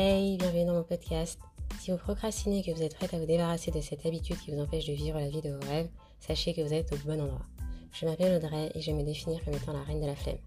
Hey, 0.00 0.36
bienvenue 0.36 0.64
dans 0.64 0.74
mon 0.74 0.84
podcast. 0.84 1.40
Si 1.80 1.90
vous 1.90 1.96
procrastinez 1.96 2.60
et 2.60 2.62
que 2.62 2.70
vous 2.70 2.84
êtes 2.84 2.94
prête 2.94 3.12
à 3.14 3.18
vous 3.18 3.26
débarrasser 3.26 3.72
de 3.72 3.80
cette 3.80 4.06
habitude 4.06 4.38
qui 4.38 4.52
vous 4.52 4.60
empêche 4.60 4.86
de 4.86 4.92
vivre 4.92 5.18
la 5.18 5.28
vie 5.28 5.40
de 5.40 5.50
vos 5.50 5.68
rêves, 5.68 5.88
sachez 6.20 6.54
que 6.54 6.60
vous 6.60 6.72
êtes 6.72 6.92
au 6.92 6.96
bon 6.98 7.20
endroit. 7.20 7.42
Je 7.90 8.06
m'appelle 8.06 8.36
Audrey 8.36 8.70
et 8.76 8.80
je 8.80 8.92
me 8.92 9.02
définir 9.02 9.44
comme 9.44 9.54
étant 9.54 9.72
la 9.72 9.82
reine 9.82 10.00
de 10.00 10.06
la 10.06 10.14
flemme. 10.14 10.38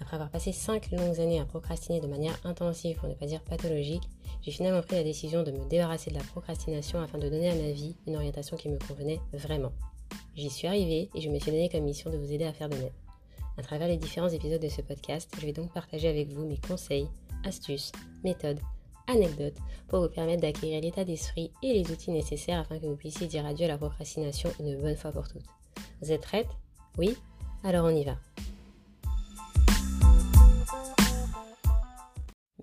Après 0.00 0.16
avoir 0.16 0.30
passé 0.30 0.50
5 0.50 0.90
longues 0.90 1.20
années 1.20 1.38
à 1.38 1.44
procrastiner 1.44 2.00
de 2.00 2.08
manière 2.08 2.36
intensive, 2.42 2.96
pour 2.96 3.08
ne 3.08 3.14
pas 3.14 3.26
dire 3.26 3.40
pathologique, 3.42 4.02
j'ai 4.42 4.50
finalement 4.50 4.82
pris 4.82 4.96
la 4.96 5.04
décision 5.04 5.44
de 5.44 5.52
me 5.52 5.64
débarrasser 5.68 6.10
de 6.10 6.16
la 6.16 6.24
procrastination 6.24 7.00
afin 7.00 7.18
de 7.18 7.28
donner 7.28 7.50
à 7.50 7.54
ma 7.54 7.70
vie 7.70 7.94
une 8.08 8.16
orientation 8.16 8.56
qui 8.56 8.68
me 8.68 8.78
convenait 8.78 9.20
vraiment. 9.32 9.70
J'y 10.34 10.50
suis 10.50 10.66
arrivée 10.66 11.08
et 11.14 11.20
je 11.20 11.30
me 11.30 11.38
suis 11.38 11.52
donné 11.52 11.68
comme 11.68 11.84
mission 11.84 12.10
de 12.10 12.16
vous 12.16 12.32
aider 12.32 12.46
à 12.46 12.52
faire 12.52 12.68
de 12.68 12.74
même. 12.74 12.90
À 13.56 13.62
travers 13.62 13.86
les 13.86 13.96
différents 13.96 14.30
épisodes 14.30 14.60
de 14.60 14.68
ce 14.68 14.80
podcast, 14.80 15.30
je 15.38 15.46
vais 15.46 15.52
donc 15.52 15.72
partager 15.72 16.08
avec 16.08 16.30
vous 16.30 16.44
mes 16.44 16.58
conseils, 16.58 17.06
astuces, 17.44 17.92
méthodes, 18.24 18.58
anecdotes 19.12 19.58
pour 19.88 20.00
vous 20.00 20.08
permettre 20.08 20.42
d'acquérir 20.42 20.80
l'état 20.80 21.04
d'esprit 21.04 21.50
et 21.62 21.72
les 21.72 21.90
outils 21.90 22.10
nécessaires 22.10 22.60
afin 22.60 22.78
que 22.78 22.86
vous 22.86 22.96
puissiez 22.96 23.26
dire 23.26 23.46
adieu 23.46 23.66
à 23.66 23.68
la 23.68 23.78
procrastination 23.78 24.50
une 24.58 24.80
bonne 24.80 24.96
fois 24.96 25.12
pour 25.12 25.28
toutes. 25.28 25.46
Vous 26.00 26.12
êtes 26.12 26.22
prête 26.22 26.48
Oui? 26.98 27.16
Alors 27.62 27.84
on 27.84 27.94
y 27.94 28.04
va. 28.04 28.16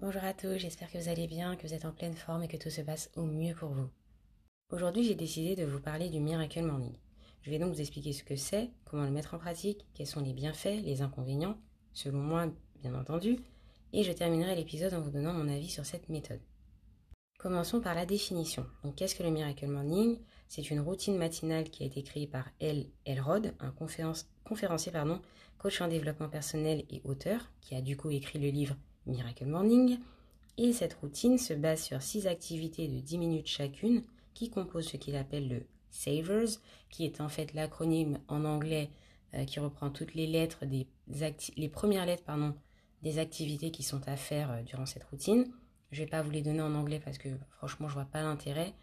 Bonjour 0.01 0.23
à 0.23 0.33
tous, 0.33 0.57
j'espère 0.57 0.91
que 0.91 0.97
vous 0.97 1.09
allez 1.09 1.27
bien, 1.27 1.55
que 1.55 1.67
vous 1.67 1.73
êtes 1.73 1.85
en 1.85 1.91
pleine 1.91 2.15
forme 2.15 2.43
et 2.43 2.47
que 2.47 2.57
tout 2.57 2.69
se 2.69 2.81
passe 2.81 3.11
au 3.15 3.23
mieux 3.23 3.53
pour 3.53 3.69
vous. 3.69 3.89
Aujourd'hui, 4.71 5.03
j'ai 5.03 5.15
décidé 5.15 5.55
de 5.55 5.65
vous 5.65 5.79
parler 5.79 6.09
du 6.09 6.19
Miracle 6.19 6.61
Morning. 6.61 6.93
Je 7.41 7.51
vais 7.51 7.59
donc 7.59 7.73
vous 7.73 7.81
expliquer 7.81 8.13
ce 8.13 8.23
que 8.23 8.35
c'est, 8.35 8.69
comment 8.85 9.03
le 9.03 9.11
mettre 9.11 9.33
en 9.33 9.39
pratique, 9.39 9.85
quels 9.93 10.07
sont 10.07 10.21
les 10.21 10.33
bienfaits, 10.33 10.83
les 10.83 11.01
inconvénients, 11.01 11.57
selon 11.93 12.19
moi 12.19 12.47
bien 12.81 12.95
entendu, 12.95 13.39
et 13.93 14.03
je 14.03 14.11
terminerai 14.11 14.55
l'épisode 14.55 14.93
en 14.93 15.01
vous 15.01 15.11
donnant 15.11 15.33
mon 15.33 15.47
avis 15.47 15.69
sur 15.69 15.85
cette 15.85 16.09
méthode. 16.09 16.41
Commençons 17.39 17.79
par 17.79 17.95
la 17.95 18.05
définition. 18.05 18.65
Donc 18.83 18.95
qu'est-ce 18.95 19.15
que 19.15 19.23
le 19.23 19.31
Miracle 19.31 19.67
Morning? 19.67 20.19
C'est 20.49 20.71
une 20.71 20.81
routine 20.81 21.17
matinale 21.17 21.69
qui 21.69 21.83
a 21.83 21.85
été 21.85 22.03
créée 22.03 22.27
par 22.27 22.49
L. 22.59 22.87
Elrod, 23.05 23.53
un 23.59 23.71
conférencier 24.43 24.91
pardon, 24.91 25.21
coach 25.57 25.79
en 25.79 25.87
développement 25.87 26.27
personnel 26.27 26.83
et 26.89 27.01
auteur, 27.05 27.49
qui 27.61 27.75
a 27.75 27.81
du 27.81 27.95
coup 27.95 28.09
écrit 28.09 28.39
le 28.39 28.49
livre 28.49 28.75
Miracle 29.05 29.45
Morning. 29.45 29.99
Et 30.57 30.73
cette 30.73 30.95
routine 30.95 31.37
se 31.37 31.53
base 31.53 31.81
sur 31.81 32.01
six 32.01 32.27
activités 32.27 32.87
de 32.87 32.99
10 32.99 33.17
minutes 33.17 33.47
chacune 33.47 34.03
qui 34.33 34.49
composent 34.49 34.89
ce 34.89 34.97
qu'il 34.97 35.15
appelle 35.15 35.47
le 35.47 35.63
Savers, 35.91 36.59
qui 36.89 37.05
est 37.05 37.21
en 37.21 37.29
fait 37.29 37.53
l'acronyme 37.53 38.19
en 38.27 38.43
anglais 38.43 38.89
euh, 39.33 39.45
qui 39.45 39.59
reprend 39.59 39.89
toutes 39.89 40.13
les 40.13 40.27
lettres 40.27 40.65
des 40.65 40.87
les 41.57 41.69
premières 41.69 42.05
lettres 42.05 42.23
pardon, 42.23 42.53
des 43.01 43.19
activités 43.19 43.71
qui 43.71 43.83
sont 43.83 44.07
à 44.07 44.15
faire 44.15 44.51
euh, 44.51 44.61
durant 44.63 44.85
cette 44.85 45.03
routine. 45.05 45.51
Je 45.91 46.01
ne 46.01 46.05
vais 46.05 46.09
pas 46.09 46.21
vous 46.21 46.31
les 46.31 46.41
donner 46.41 46.61
en 46.61 46.75
anglais 46.75 47.01
parce 47.03 47.17
que 47.17 47.29
franchement 47.57 47.87
je 47.87 47.93
vois 47.93 48.05
pas 48.05 48.21
l'intérêt. 48.21 48.73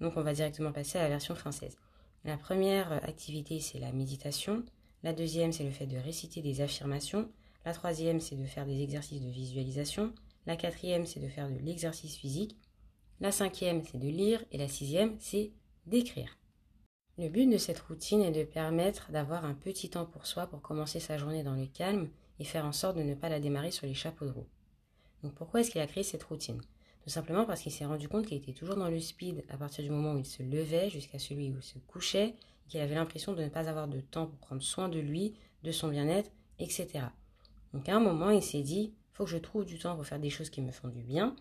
Donc 0.00 0.16
on 0.16 0.22
va 0.22 0.32
directement 0.32 0.72
passer 0.72 0.98
à 0.98 1.02
la 1.02 1.08
version 1.08 1.34
française. 1.34 1.76
La 2.24 2.36
première 2.36 2.92
euh, 2.92 2.98
activité 3.02 3.60
c'est 3.60 3.78
la 3.78 3.92
méditation. 3.92 4.64
La 5.02 5.12
deuxième 5.12 5.52
c'est 5.52 5.64
le 5.64 5.70
fait 5.70 5.86
de 5.86 5.96
réciter 5.96 6.42
des 6.42 6.60
affirmations. 6.60 7.30
La 7.64 7.72
troisième 7.72 8.20
c'est 8.20 8.36
de 8.36 8.46
faire 8.46 8.66
des 8.66 8.82
exercices 8.82 9.22
de 9.22 9.30
visualisation. 9.30 10.12
La 10.46 10.56
quatrième 10.56 11.06
c'est 11.06 11.20
de 11.20 11.28
faire 11.28 11.48
de 11.48 11.58
l'exercice 11.58 12.16
physique. 12.16 12.56
La 13.20 13.32
cinquième 13.32 13.82
c'est 13.84 13.98
de 13.98 14.08
lire. 14.08 14.44
Et 14.52 14.58
la 14.58 14.68
sixième 14.68 15.16
c'est 15.18 15.52
d'écrire. 15.86 16.36
Le 17.18 17.28
but 17.28 17.46
de 17.46 17.58
cette 17.58 17.80
routine 17.80 18.22
est 18.22 18.32
de 18.32 18.44
permettre 18.44 19.10
d'avoir 19.12 19.44
un 19.44 19.52
petit 19.52 19.90
temps 19.90 20.06
pour 20.06 20.26
soi 20.26 20.46
pour 20.46 20.62
commencer 20.62 21.00
sa 21.00 21.18
journée 21.18 21.42
dans 21.42 21.54
le 21.54 21.66
calme 21.66 22.08
et 22.40 22.44
faire 22.44 22.64
en 22.64 22.72
sorte 22.72 22.96
de 22.96 23.02
ne 23.02 23.14
pas 23.14 23.28
la 23.28 23.38
démarrer 23.38 23.70
sur 23.70 23.86
les 23.86 23.94
chapeaux 23.94 24.24
de 24.24 24.30
roue. 24.30 24.46
Donc 25.22 25.34
pourquoi 25.34 25.60
est-ce 25.60 25.70
qu'il 25.70 25.80
a 25.80 25.86
créé 25.86 26.02
cette 26.02 26.24
routine? 26.24 26.60
Tout 27.02 27.10
simplement 27.10 27.44
parce 27.44 27.62
qu'il 27.62 27.72
s'est 27.72 27.84
rendu 27.84 28.08
compte 28.08 28.26
qu'il 28.26 28.36
était 28.36 28.52
toujours 28.52 28.76
dans 28.76 28.88
le 28.88 29.00
speed 29.00 29.44
à 29.48 29.56
partir 29.56 29.84
du 29.84 29.90
moment 29.90 30.14
où 30.14 30.18
il 30.18 30.26
se 30.26 30.42
levait 30.42 30.90
jusqu'à 30.90 31.18
celui 31.18 31.50
où 31.50 31.56
il 31.56 31.62
se 31.62 31.78
couchait, 31.78 32.34
qu'il 32.68 32.80
avait 32.80 32.94
l'impression 32.94 33.34
de 33.34 33.42
ne 33.42 33.48
pas 33.48 33.68
avoir 33.68 33.88
de 33.88 34.00
temps 34.00 34.26
pour 34.26 34.38
prendre 34.38 34.62
soin 34.62 34.88
de 34.88 34.98
lui, 34.98 35.34
de 35.62 35.72
son 35.72 35.88
bien-être, 35.88 36.30
etc. 36.58 37.04
Donc 37.72 37.88
à 37.88 37.96
un 37.96 38.00
moment, 38.00 38.30
il 38.30 38.42
s'est 38.42 38.62
dit, 38.62 38.92
il 38.94 39.12
faut 39.12 39.24
que 39.24 39.30
je 39.30 39.38
trouve 39.38 39.64
du 39.64 39.78
temps 39.78 39.96
pour 39.96 40.06
faire 40.06 40.20
des 40.20 40.30
choses 40.30 40.50
qui 40.50 40.62
me 40.62 40.72
font 40.72 40.88
du 40.88 41.02
bien, 41.02 41.36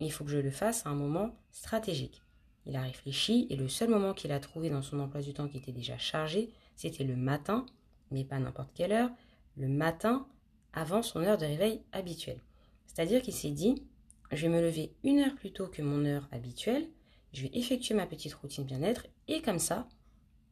il 0.00 0.12
faut 0.12 0.24
que 0.24 0.30
je 0.30 0.38
le 0.38 0.50
fasse 0.50 0.86
à 0.86 0.90
un 0.90 0.94
moment 0.94 1.34
stratégique. 1.52 2.22
Il 2.66 2.76
a 2.76 2.82
réfléchi 2.82 3.46
et 3.50 3.56
le 3.56 3.68
seul 3.68 3.88
moment 3.90 4.14
qu'il 4.14 4.32
a 4.32 4.40
trouvé 4.40 4.70
dans 4.70 4.82
son 4.82 5.00
emploi 5.00 5.20
du 5.20 5.32
temps 5.32 5.48
qui 5.48 5.58
était 5.58 5.72
déjà 5.72 5.98
chargé, 5.98 6.50
c'était 6.76 7.04
le 7.04 7.16
matin, 7.16 7.66
mais 8.10 8.24
pas 8.24 8.38
n'importe 8.38 8.70
quelle 8.74 8.92
heure, 8.92 9.10
le 9.56 9.68
matin 9.68 10.26
avant 10.72 11.02
son 11.02 11.22
heure 11.22 11.38
de 11.38 11.46
réveil 11.46 11.82
habituelle. 11.92 12.40
C'est-à-dire 12.86 13.22
qu'il 13.22 13.34
s'est 13.34 13.50
dit, 13.50 13.82
je 14.30 14.42
vais 14.42 14.52
me 14.52 14.60
lever 14.60 14.92
une 15.04 15.20
heure 15.20 15.34
plus 15.34 15.52
tôt 15.52 15.66
que 15.66 15.82
mon 15.82 16.04
heure 16.04 16.28
habituelle, 16.32 16.88
je 17.32 17.42
vais 17.42 17.50
effectuer 17.54 17.94
ma 17.94 18.06
petite 18.06 18.34
routine 18.34 18.64
bien-être 18.64 19.06
et 19.28 19.42
comme 19.42 19.58
ça, 19.58 19.88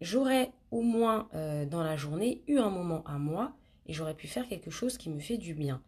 j'aurais 0.00 0.52
au 0.70 0.82
moins 0.82 1.28
euh, 1.34 1.66
dans 1.66 1.82
la 1.82 1.96
journée 1.96 2.42
eu 2.46 2.58
un 2.58 2.70
moment 2.70 3.02
à 3.04 3.18
moi 3.18 3.52
et 3.86 3.92
j'aurais 3.92 4.14
pu 4.14 4.26
faire 4.26 4.48
quelque 4.48 4.70
chose 4.70 4.96
qui 4.96 5.10
me 5.10 5.20
fait 5.20 5.38
du 5.38 5.54
bien. 5.54 5.82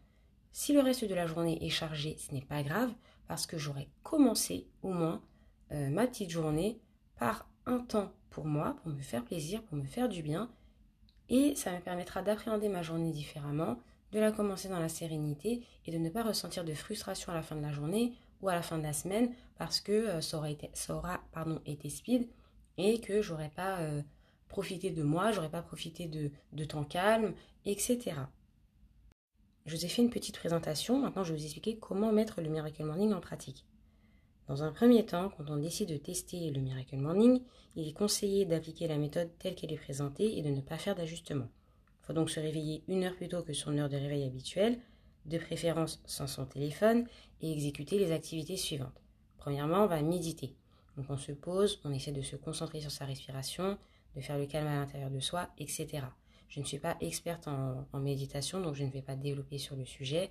Si 0.51 0.73
le 0.73 0.81
reste 0.81 1.05
de 1.05 1.15
la 1.15 1.25
journée 1.25 1.63
est 1.65 1.69
chargé, 1.69 2.15
ce 2.19 2.33
n'est 2.33 2.41
pas 2.41 2.61
grave 2.61 2.93
parce 3.27 3.47
que 3.47 3.57
j'aurais 3.57 3.87
commencé 4.03 4.67
au 4.83 4.91
moins 4.91 5.21
euh, 5.71 5.89
ma 5.89 6.05
petite 6.05 6.29
journée 6.29 6.79
par 7.17 7.47
un 7.65 7.79
temps 7.79 8.11
pour 8.29 8.45
moi, 8.45 8.75
pour 8.83 8.91
me 8.91 9.01
faire 9.01 9.23
plaisir, 9.23 9.63
pour 9.63 9.77
me 9.77 9.85
faire 9.85 10.09
du 10.09 10.21
bien. 10.21 10.49
Et 11.29 11.55
ça 11.55 11.71
me 11.71 11.79
permettra 11.79 12.21
d'appréhender 12.21 12.69
ma 12.69 12.81
journée 12.81 13.11
différemment, 13.11 13.79
de 14.13 14.19
la 14.19 14.31
commencer 14.31 14.69
dans 14.69 14.79
la 14.79 14.89
sérénité 14.89 15.65
et 15.85 15.91
de 15.91 15.97
ne 15.97 16.09
pas 16.09 16.23
ressentir 16.23 16.63
de 16.63 16.73
frustration 16.73 17.31
à 17.31 17.35
la 17.35 17.41
fin 17.41 17.55
de 17.55 17.61
la 17.61 17.71
journée 17.71 18.13
ou 18.41 18.49
à 18.49 18.55
la 18.55 18.61
fin 18.61 18.77
de 18.77 18.83
la 18.83 18.93
semaine 18.93 19.33
parce 19.57 19.79
que 19.79 19.91
euh, 19.91 20.21
ça 20.21 20.37
aura 20.37 20.51
été, 21.65 21.89
speed 21.89 22.29
et 22.77 23.01
que 23.01 23.21
j'aurais 23.21 23.49
pas 23.49 23.79
euh, 23.79 24.01
profité 24.47 24.91
de 24.91 25.01
moi, 25.01 25.31
j'aurais 25.31 25.49
pas 25.49 25.63
profité 25.63 26.07
de, 26.07 26.31
de 26.51 26.63
temps 26.63 26.83
calme, 26.83 27.33
etc. 27.65 28.15
Je 29.65 29.75
vous 29.75 29.85
ai 29.85 29.87
fait 29.87 30.01
une 30.01 30.09
petite 30.09 30.37
présentation, 30.37 30.99
maintenant 30.99 31.23
je 31.23 31.33
vais 31.33 31.39
vous 31.39 31.45
expliquer 31.45 31.77
comment 31.77 32.11
mettre 32.11 32.41
le 32.41 32.49
Miracle 32.49 32.83
Morning 32.83 33.13
en 33.13 33.21
pratique. 33.21 33.65
Dans 34.47 34.61
un 34.61 34.71
premier 34.71 35.05
temps, 35.05 35.29
quand 35.29 35.49
on 35.49 35.57
décide 35.57 35.89
de 35.89 35.97
tester 35.97 36.51
le 36.51 36.61
Miracle 36.61 36.97
Morning, 36.97 37.41
il 37.75 37.87
est 37.87 37.93
conseillé 37.93 38.45
d'appliquer 38.45 38.87
la 38.87 38.97
méthode 38.97 39.29
telle 39.39 39.55
qu'elle 39.55 39.71
est 39.71 39.77
présentée 39.77 40.37
et 40.37 40.41
de 40.43 40.49
ne 40.49 40.61
pas 40.61 40.77
faire 40.77 40.95
d'ajustement. 40.95 41.47
Il 42.03 42.07
faut 42.07 42.13
donc 42.13 42.29
se 42.29 42.39
réveiller 42.39 42.83
une 42.89 43.05
heure 43.05 43.15
plus 43.15 43.29
tôt 43.29 43.43
que 43.43 43.53
son 43.53 43.77
heure 43.77 43.87
de 43.87 43.95
réveil 43.95 44.25
habituelle, 44.25 44.77
de 45.25 45.37
préférence 45.37 46.01
sans 46.05 46.27
son 46.27 46.45
téléphone, 46.45 47.07
et 47.41 47.51
exécuter 47.51 47.97
les 47.97 48.11
activités 48.11 48.57
suivantes. 48.57 49.01
Premièrement, 49.37 49.83
on 49.83 49.87
va 49.87 50.01
méditer. 50.01 50.53
Donc 50.97 51.05
on 51.09 51.17
se 51.17 51.31
pose, 51.31 51.79
on 51.85 51.93
essaie 51.93 52.11
de 52.11 52.21
se 52.21 52.35
concentrer 52.35 52.81
sur 52.81 52.91
sa 52.91 53.05
respiration, 53.05 53.77
de 54.15 54.21
faire 54.21 54.37
le 54.37 54.45
calme 54.45 54.67
à 54.67 54.75
l'intérieur 54.75 55.09
de 55.09 55.19
soi, 55.19 55.49
etc. 55.57 56.05
Je 56.49 56.59
ne 56.59 56.65
suis 56.65 56.77
pas 56.77 56.97
experte 57.01 57.47
en, 57.47 57.99
méditation, 57.99 58.61
donc 58.61 58.75
je 58.75 58.83
ne 58.83 58.89
vais 58.89 59.01
pas 59.01 59.15
développer 59.15 59.57
sur 59.57 59.75
le 59.75 59.85
sujet. 59.85 60.29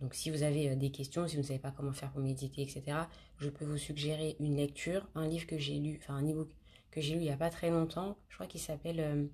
Donc 0.00 0.14
si 0.14 0.30
vous 0.30 0.42
avez 0.42 0.70
euh, 0.70 0.76
des 0.76 0.90
questions, 0.90 1.26
si 1.28 1.36
vous 1.36 1.42
ne 1.42 1.46
savez 1.46 1.58
pas 1.58 1.70
comment 1.70 1.92
faire 1.92 2.10
pour 2.10 2.20
méditer, 2.20 2.62
etc., 2.62 2.82
je 3.38 3.48
peux 3.48 3.64
vous 3.64 3.78
suggérer 3.78 4.36
une 4.40 4.56
lecture, 4.56 5.06
un 5.14 5.26
livre 5.26 5.46
que 5.46 5.58
j'ai 5.58 5.78
lu, 5.78 5.98
enfin 6.02 6.14
un 6.14 6.30
e-book 6.30 6.50
que 6.90 7.00
j'ai 7.00 7.14
lu 7.14 7.20
il 7.20 7.24
n'y 7.24 7.30
a 7.30 7.36
pas 7.36 7.50
très 7.50 7.70
longtemps, 7.70 8.16
je 8.28 8.34
crois 8.34 8.46
qu'il 8.46 8.60
s'appelle 8.60 9.00
euh, 9.00 9.26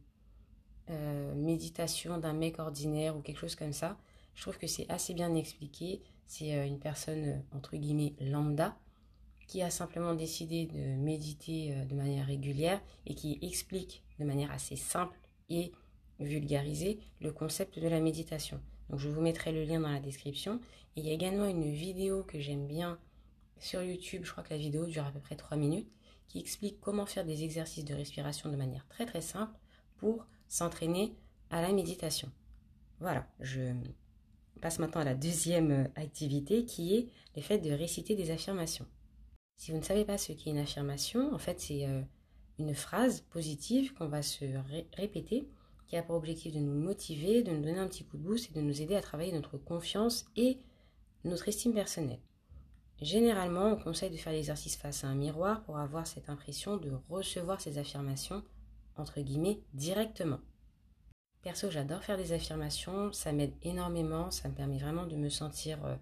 euh, 0.90 1.34
Méditation 1.34 2.18
d'un 2.18 2.32
mec 2.32 2.58
ordinaire 2.58 3.16
ou 3.16 3.20
quelque 3.20 3.38
chose 3.38 3.54
comme 3.54 3.72
ça. 3.72 3.96
Je 4.34 4.42
trouve 4.42 4.58
que 4.58 4.66
c'est 4.66 4.88
assez 4.90 5.14
bien 5.14 5.34
expliqué. 5.34 6.02
C'est 6.26 6.66
une 6.66 6.78
personne, 6.78 7.42
entre 7.54 7.76
guillemets, 7.76 8.14
lambda, 8.20 8.76
qui 9.46 9.62
a 9.62 9.70
simplement 9.70 10.14
décidé 10.14 10.66
de 10.66 10.96
méditer 10.96 11.72
de 11.88 11.94
manière 11.94 12.26
régulière 12.26 12.80
et 13.06 13.14
qui 13.14 13.38
explique 13.42 14.02
de 14.18 14.24
manière 14.24 14.50
assez 14.50 14.76
simple 14.76 15.16
et 15.48 15.72
vulgarisée 16.20 16.98
le 17.20 17.32
concept 17.32 17.78
de 17.78 17.88
la 17.88 18.00
méditation. 18.00 18.60
Donc 18.90 19.00
je 19.00 19.08
vous 19.08 19.20
mettrai 19.20 19.52
le 19.52 19.64
lien 19.64 19.80
dans 19.80 19.90
la 19.90 20.00
description. 20.00 20.60
Il 20.96 21.04
y 21.04 21.10
a 21.10 21.12
également 21.12 21.46
une 21.46 21.70
vidéo 21.72 22.22
que 22.22 22.40
j'aime 22.40 22.66
bien 22.66 22.98
sur 23.58 23.82
YouTube, 23.82 24.22
je 24.24 24.32
crois 24.32 24.42
que 24.42 24.50
la 24.50 24.58
vidéo 24.58 24.86
dure 24.86 25.04
à 25.04 25.10
peu 25.10 25.20
près 25.20 25.36
3 25.36 25.56
minutes, 25.56 25.90
qui 26.28 26.38
explique 26.38 26.80
comment 26.80 27.06
faire 27.06 27.24
des 27.24 27.42
exercices 27.42 27.84
de 27.84 27.94
respiration 27.94 28.50
de 28.50 28.56
manière 28.56 28.86
très 28.88 29.06
très 29.06 29.20
simple 29.20 29.54
pour 29.98 30.26
s'entraîner 30.48 31.14
à 31.50 31.62
la 31.62 31.72
méditation. 31.72 32.30
Voilà, 33.00 33.26
je 33.40 33.72
passe 34.60 34.78
maintenant 34.78 35.02
à 35.02 35.04
la 35.04 35.14
deuxième 35.14 35.90
activité 35.96 36.64
qui 36.64 36.96
est 36.96 37.08
le 37.36 37.42
fait 37.42 37.58
de 37.58 37.70
réciter 37.70 38.14
des 38.14 38.30
affirmations. 38.30 38.86
Si 39.56 39.70
vous 39.70 39.78
ne 39.78 39.82
savez 39.82 40.04
pas 40.04 40.18
ce 40.18 40.32
qu'est 40.32 40.50
une 40.50 40.58
affirmation, 40.58 41.34
en 41.34 41.38
fait 41.38 41.60
c'est 41.60 41.86
euh, 41.86 42.02
une 42.58 42.74
phrase 42.74 43.20
positive 43.20 43.94
qu'on 43.94 44.08
va 44.08 44.22
se 44.22 44.44
répéter 44.96 45.48
qui 45.86 45.96
a 45.96 46.02
pour 46.02 46.16
objectif 46.16 46.52
de 46.52 46.58
nous 46.58 46.74
motiver, 46.74 47.42
de 47.42 47.52
nous 47.52 47.62
donner 47.62 47.78
un 47.78 47.86
petit 47.86 48.04
coup 48.04 48.16
de 48.16 48.22
boost 48.22 48.50
et 48.50 48.54
de 48.54 48.60
nous 48.60 48.82
aider 48.82 48.96
à 48.96 49.00
travailler 49.00 49.32
notre 49.32 49.56
confiance 49.56 50.26
et 50.36 50.58
notre 51.24 51.48
estime 51.48 51.74
personnelle. 51.74 52.20
Généralement, 53.00 53.66
on 53.66 53.76
conseille 53.76 54.10
de 54.10 54.16
faire 54.16 54.32
l'exercice 54.32 54.76
face 54.76 55.04
à 55.04 55.08
un 55.08 55.14
miroir 55.14 55.62
pour 55.64 55.78
avoir 55.78 56.06
cette 56.06 56.30
impression 56.30 56.76
de 56.76 56.90
recevoir 57.08 57.60
ces 57.60 57.78
affirmations, 57.78 58.42
entre 58.96 59.20
guillemets, 59.20 59.60
directement. 59.74 60.40
Perso, 61.42 61.70
j'adore 61.70 62.02
faire 62.02 62.16
des 62.16 62.32
affirmations, 62.32 63.12
ça 63.12 63.32
m'aide 63.32 63.54
énormément, 63.62 64.30
ça 64.30 64.48
me 64.48 64.54
permet 64.54 64.78
vraiment 64.78 65.06
de 65.06 65.16
me 65.16 65.28
sentir 65.28 65.84
euh, 65.84 65.94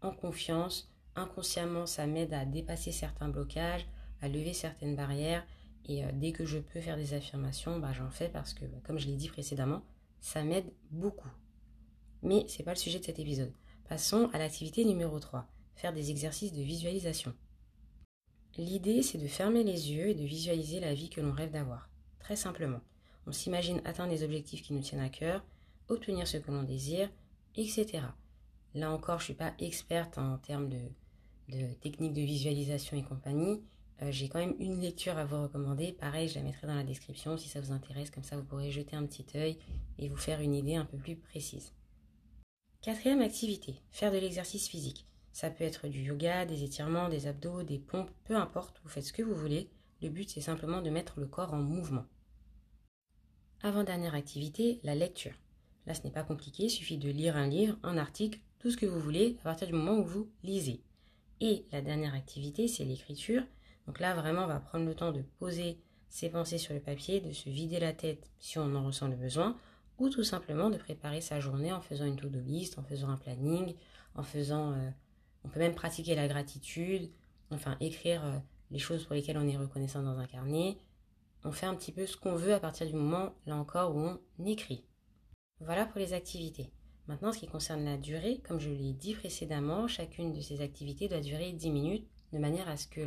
en 0.00 0.10
confiance, 0.10 0.90
inconsciemment, 1.16 1.86
ça 1.86 2.06
m'aide 2.06 2.32
à 2.32 2.44
dépasser 2.44 2.92
certains 2.92 3.28
blocages, 3.28 3.86
à 4.22 4.28
lever 4.28 4.52
certaines 4.52 4.96
barrières. 4.96 5.46
Et 5.86 6.04
euh, 6.04 6.08
dès 6.14 6.32
que 6.32 6.44
je 6.44 6.58
peux 6.58 6.80
faire 6.80 6.96
des 6.96 7.14
affirmations, 7.14 7.78
bah, 7.78 7.92
j'en 7.92 8.10
fais 8.10 8.28
parce 8.28 8.54
que, 8.54 8.64
bah, 8.64 8.78
comme 8.84 8.98
je 8.98 9.06
l'ai 9.06 9.16
dit 9.16 9.28
précédemment, 9.28 9.82
ça 10.20 10.42
m'aide 10.42 10.72
beaucoup. 10.90 11.28
Mais 12.22 12.46
ce 12.48 12.58
n'est 12.58 12.64
pas 12.64 12.72
le 12.72 12.78
sujet 12.78 12.98
de 12.98 13.04
cet 13.04 13.18
épisode. 13.18 13.52
Passons 13.88 14.30
à 14.32 14.38
l'activité 14.38 14.84
numéro 14.84 15.20
3, 15.20 15.46
faire 15.74 15.92
des 15.92 16.10
exercices 16.10 16.52
de 16.52 16.62
visualisation. 16.62 17.34
L'idée, 18.58 19.02
c'est 19.02 19.18
de 19.18 19.28
fermer 19.28 19.62
les 19.62 19.92
yeux 19.92 20.08
et 20.08 20.14
de 20.14 20.24
visualiser 20.24 20.80
la 20.80 20.94
vie 20.94 21.10
que 21.10 21.20
l'on 21.20 21.32
rêve 21.32 21.50
d'avoir. 21.50 21.90
Très 22.26 22.34
simplement. 22.34 22.80
On 23.28 23.30
s'imagine 23.30 23.80
atteindre 23.84 24.10
des 24.10 24.24
objectifs 24.24 24.62
qui 24.62 24.72
nous 24.72 24.80
tiennent 24.80 25.00
à 25.00 25.08
cœur, 25.08 25.44
obtenir 25.86 26.26
ce 26.26 26.38
que 26.38 26.50
l'on 26.50 26.64
désire, 26.64 27.08
etc. 27.54 28.02
Là 28.74 28.90
encore, 28.90 29.20
je 29.20 29.22
ne 29.22 29.26
suis 29.26 29.34
pas 29.34 29.54
experte 29.60 30.18
en 30.18 30.36
termes 30.38 30.68
de, 30.68 31.72
techniques 31.74 32.14
de 32.14 32.22
visualisation 32.22 32.96
et 32.96 33.04
compagnie. 33.04 33.62
Euh, 34.02 34.10
j'ai 34.10 34.28
quand 34.28 34.40
même 34.40 34.56
une 34.58 34.80
lecture 34.80 35.16
à 35.16 35.24
vous 35.24 35.40
recommander. 35.40 35.92
Pareil, 35.92 36.28
je 36.28 36.34
la 36.34 36.42
mettrai 36.42 36.66
dans 36.66 36.74
la 36.74 36.82
description 36.82 37.36
si 37.36 37.48
ça 37.48 37.60
vous 37.60 37.70
intéresse. 37.70 38.10
Comme 38.10 38.24
ça, 38.24 38.36
vous 38.36 38.42
pourrez 38.42 38.72
jeter 38.72 38.96
un 38.96 39.06
petit 39.06 39.26
œil 39.36 39.56
et 40.00 40.08
vous 40.08 40.16
faire 40.16 40.40
une 40.40 40.56
idée 40.56 40.74
un 40.74 40.84
peu 40.84 40.98
plus 40.98 41.14
précise. 41.14 41.74
Quatrième 42.82 43.22
activité, 43.22 43.76
faire 43.92 44.10
de 44.10 44.18
l'exercice 44.18 44.66
physique. 44.66 45.06
Ça 45.30 45.48
peut 45.48 45.62
être 45.62 45.86
du 45.86 46.02
yoga, 46.02 46.44
des 46.44 46.64
étirements, 46.64 47.08
des 47.08 47.28
abdos, 47.28 47.62
des 47.62 47.78
pompes, 47.78 48.10
peu 48.24 48.34
importe, 48.34 48.80
vous 48.82 48.88
faites 48.88 49.04
ce 49.04 49.12
que 49.12 49.22
vous 49.22 49.36
voulez. 49.36 49.70
Le 50.02 50.08
but, 50.08 50.28
c'est 50.28 50.40
simplement 50.40 50.82
de 50.82 50.90
mettre 50.90 51.20
le 51.20 51.28
corps 51.28 51.54
en 51.54 51.62
mouvement. 51.62 52.04
Avant-dernière 53.66 54.14
activité, 54.14 54.78
la 54.84 54.94
lecture. 54.94 55.32
Là, 55.88 55.94
ce 55.94 56.04
n'est 56.04 56.12
pas 56.12 56.22
compliqué, 56.22 56.66
il 56.66 56.70
suffit 56.70 56.98
de 56.98 57.10
lire 57.10 57.36
un 57.36 57.48
livre, 57.48 57.76
un 57.82 57.98
article, 57.98 58.38
tout 58.60 58.70
ce 58.70 58.76
que 58.76 58.86
vous 58.86 59.00
voulez 59.00 59.36
à 59.40 59.42
partir 59.42 59.66
du 59.66 59.72
moment 59.72 59.98
où 59.98 60.04
vous 60.04 60.30
lisez. 60.44 60.84
Et 61.40 61.66
la 61.72 61.80
dernière 61.80 62.14
activité, 62.14 62.68
c'est 62.68 62.84
l'écriture. 62.84 63.42
Donc 63.88 63.98
là, 63.98 64.14
vraiment, 64.14 64.44
on 64.44 64.46
va 64.46 64.60
prendre 64.60 64.86
le 64.86 64.94
temps 64.94 65.10
de 65.10 65.22
poser 65.40 65.80
ses 66.08 66.28
pensées 66.28 66.58
sur 66.58 66.74
le 66.74 66.80
papier, 66.80 67.20
de 67.20 67.32
se 67.32 67.50
vider 67.50 67.80
la 67.80 67.92
tête 67.92 68.30
si 68.38 68.56
on 68.60 68.72
en 68.76 68.84
ressent 68.86 69.08
le 69.08 69.16
besoin, 69.16 69.56
ou 69.98 70.10
tout 70.10 70.22
simplement 70.22 70.70
de 70.70 70.76
préparer 70.76 71.20
sa 71.20 71.40
journée 71.40 71.72
en 71.72 71.80
faisant 71.80 72.06
une 72.06 72.14
to-do 72.14 72.38
list, 72.38 72.78
en 72.78 72.84
faisant 72.84 73.08
un 73.08 73.16
planning, 73.16 73.74
en 74.14 74.22
faisant... 74.22 74.74
Euh, 74.74 74.90
on 75.42 75.48
peut 75.48 75.58
même 75.58 75.74
pratiquer 75.74 76.14
la 76.14 76.28
gratitude, 76.28 77.10
enfin 77.50 77.76
écrire 77.80 78.24
euh, 78.24 78.38
les 78.70 78.78
choses 78.78 79.04
pour 79.06 79.16
lesquelles 79.16 79.38
on 79.38 79.48
est 79.48 79.56
reconnaissant 79.56 80.04
dans 80.04 80.20
un 80.20 80.26
carnet. 80.26 80.76
On 81.46 81.52
fait 81.52 81.66
un 81.66 81.76
petit 81.76 81.92
peu 81.92 82.06
ce 82.06 82.16
qu'on 82.16 82.34
veut 82.34 82.54
à 82.54 82.58
partir 82.58 82.88
du 82.88 82.94
moment, 82.94 83.32
là 83.46 83.54
encore, 83.54 83.94
où 83.94 84.00
on 84.00 84.44
écrit. 84.44 84.84
Voilà 85.60 85.86
pour 85.86 86.00
les 86.00 86.12
activités. 86.12 86.72
Maintenant, 87.06 87.32
ce 87.32 87.38
qui 87.38 87.46
concerne 87.46 87.84
la 87.84 87.96
durée, 87.96 88.40
comme 88.48 88.58
je 88.58 88.68
l'ai 88.68 88.92
dit 88.92 89.14
précédemment, 89.14 89.86
chacune 89.86 90.32
de 90.32 90.40
ces 90.40 90.60
activités 90.60 91.08
doit 91.08 91.20
durer 91.20 91.52
10 91.52 91.70
minutes, 91.70 92.08
de 92.32 92.40
manière 92.40 92.68
à 92.68 92.76
ce 92.76 92.88
que 92.88 93.00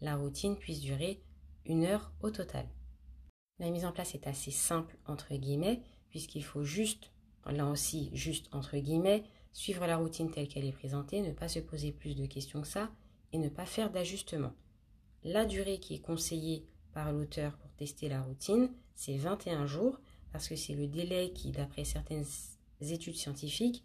la 0.00 0.16
routine 0.16 0.56
puisse 0.56 0.80
durer 0.80 1.22
une 1.66 1.84
heure 1.84 2.14
au 2.22 2.30
total. 2.30 2.66
La 3.58 3.70
mise 3.70 3.84
en 3.84 3.92
place 3.92 4.14
est 4.14 4.26
assez 4.26 4.50
simple, 4.50 4.96
entre 5.04 5.34
guillemets, 5.34 5.82
puisqu'il 6.08 6.44
faut 6.44 6.64
juste, 6.64 7.12
là 7.44 7.66
aussi, 7.66 8.08
juste 8.14 8.48
entre 8.52 8.78
guillemets, 8.78 9.22
suivre 9.52 9.86
la 9.86 9.98
routine 9.98 10.30
telle 10.30 10.48
qu'elle 10.48 10.64
est 10.64 10.72
présentée, 10.72 11.20
ne 11.20 11.32
pas 11.32 11.48
se 11.48 11.58
poser 11.58 11.92
plus 11.92 12.16
de 12.16 12.24
questions 12.24 12.62
que 12.62 12.68
ça 12.68 12.90
et 13.34 13.38
ne 13.38 13.50
pas 13.50 13.66
faire 13.66 13.90
d'ajustements. 13.90 14.54
La 15.24 15.44
durée 15.44 15.78
qui 15.78 15.92
est 15.92 16.00
conseillée 16.00 16.66
par 16.96 17.12
l'auteur 17.12 17.52
pour 17.58 17.70
tester 17.72 18.08
la 18.08 18.22
routine, 18.22 18.70
c'est 18.94 19.18
21 19.18 19.66
jours, 19.66 20.00
parce 20.32 20.48
que 20.48 20.56
c'est 20.56 20.74
le 20.74 20.86
délai 20.86 21.30
qui, 21.34 21.50
d'après 21.50 21.84
certaines 21.84 22.24
études 22.80 23.16
scientifiques, 23.16 23.84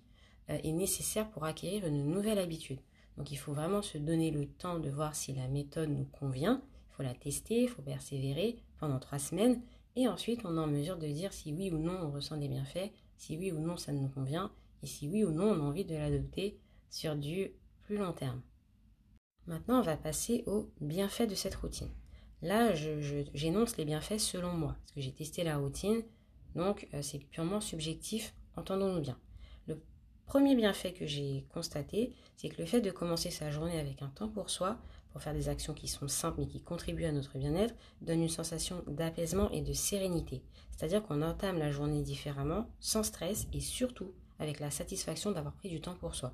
euh, 0.49 0.57
est 0.63 0.71
nécessaire 0.71 1.29
pour 1.29 1.43
acquérir 1.43 1.85
une 1.85 2.09
nouvelle 2.09 2.39
habitude. 2.39 2.79
Donc 3.17 3.29
il 3.33 3.35
faut 3.35 3.51
vraiment 3.51 3.81
se 3.81 3.97
donner 3.97 4.31
le 4.31 4.47
temps 4.47 4.79
de 4.79 4.89
voir 4.89 5.13
si 5.13 5.33
la 5.33 5.49
méthode 5.49 5.89
nous 5.89 6.05
convient. 6.05 6.61
Il 6.89 6.95
faut 6.95 7.03
la 7.03 7.13
tester, 7.13 7.63
il 7.63 7.67
faut 7.67 7.81
persévérer 7.81 8.63
pendant 8.79 8.97
trois 8.97 9.19
semaines. 9.19 9.61
Et 9.97 10.07
ensuite, 10.07 10.45
on 10.45 10.55
est 10.55 10.61
en 10.61 10.67
mesure 10.67 10.97
de 10.97 11.07
dire 11.07 11.33
si 11.33 11.51
oui 11.51 11.69
ou 11.69 11.79
non 11.79 11.99
on 12.01 12.11
ressent 12.11 12.37
des 12.37 12.47
bienfaits, 12.47 12.93
si 13.17 13.37
oui 13.37 13.51
ou 13.51 13.59
non 13.59 13.75
ça 13.75 13.91
nous 13.91 14.07
convient, 14.07 14.53
et 14.83 14.87
si 14.87 15.09
oui 15.09 15.25
ou 15.25 15.31
non 15.31 15.51
on 15.51 15.59
a 15.59 15.67
envie 15.67 15.83
de 15.83 15.95
l'adopter 15.95 16.57
sur 16.89 17.17
du 17.17 17.51
plus 17.81 17.97
long 17.97 18.13
terme. 18.13 18.41
Maintenant, 19.47 19.79
on 19.79 19.83
va 19.83 19.97
passer 19.97 20.45
aux 20.47 20.71
bienfaits 20.79 21.27
de 21.27 21.35
cette 21.35 21.55
routine. 21.55 21.89
Là, 22.41 22.73
j'énonce 22.73 23.77
les 23.77 23.85
bienfaits 23.85 24.17
selon 24.17 24.53
moi, 24.53 24.75
parce 24.79 24.91
que 24.93 25.01
j'ai 25.01 25.11
testé 25.11 25.43
la 25.43 25.57
routine, 25.57 26.01
donc 26.55 26.87
euh, 26.93 27.01
c'est 27.03 27.19
purement 27.19 27.61
subjectif, 27.61 28.33
entendons-nous 28.55 29.01
bien. 29.01 29.17
Le 29.67 29.79
premier 30.25 30.55
bienfait 30.55 30.91
que 30.91 31.05
j'ai 31.05 31.45
constaté, 31.53 32.15
c'est 32.35 32.49
que 32.49 32.59
le 32.59 32.65
fait 32.65 32.81
de 32.81 32.89
commencer 32.89 33.29
sa 33.29 33.51
journée 33.51 33.79
avec 33.79 34.01
un 34.01 34.07
temps 34.07 34.27
pour 34.27 34.49
soi, 34.49 34.79
pour 35.11 35.21
faire 35.21 35.33
des 35.33 35.49
actions 35.49 35.73
qui 35.73 35.87
sont 35.87 36.07
simples 36.07 36.39
mais 36.39 36.47
qui 36.47 36.61
contribuent 36.61 37.05
à 37.05 37.11
notre 37.11 37.37
bien-être, 37.37 37.75
donne 38.01 38.23
une 38.23 38.29
sensation 38.29 38.83
d'apaisement 38.87 39.51
et 39.51 39.61
de 39.61 39.73
sérénité. 39.73 40.41
C'est-à-dire 40.71 41.03
qu'on 41.03 41.21
entame 41.21 41.59
la 41.59 41.71
journée 41.71 42.01
différemment, 42.01 42.67
sans 42.79 43.03
stress 43.03 43.47
et 43.53 43.59
surtout 43.59 44.13
avec 44.39 44.59
la 44.59 44.71
satisfaction 44.71 45.31
d'avoir 45.31 45.53
pris 45.53 45.69
du 45.69 45.79
temps 45.79 45.95
pour 45.95 46.15
soi. 46.15 46.33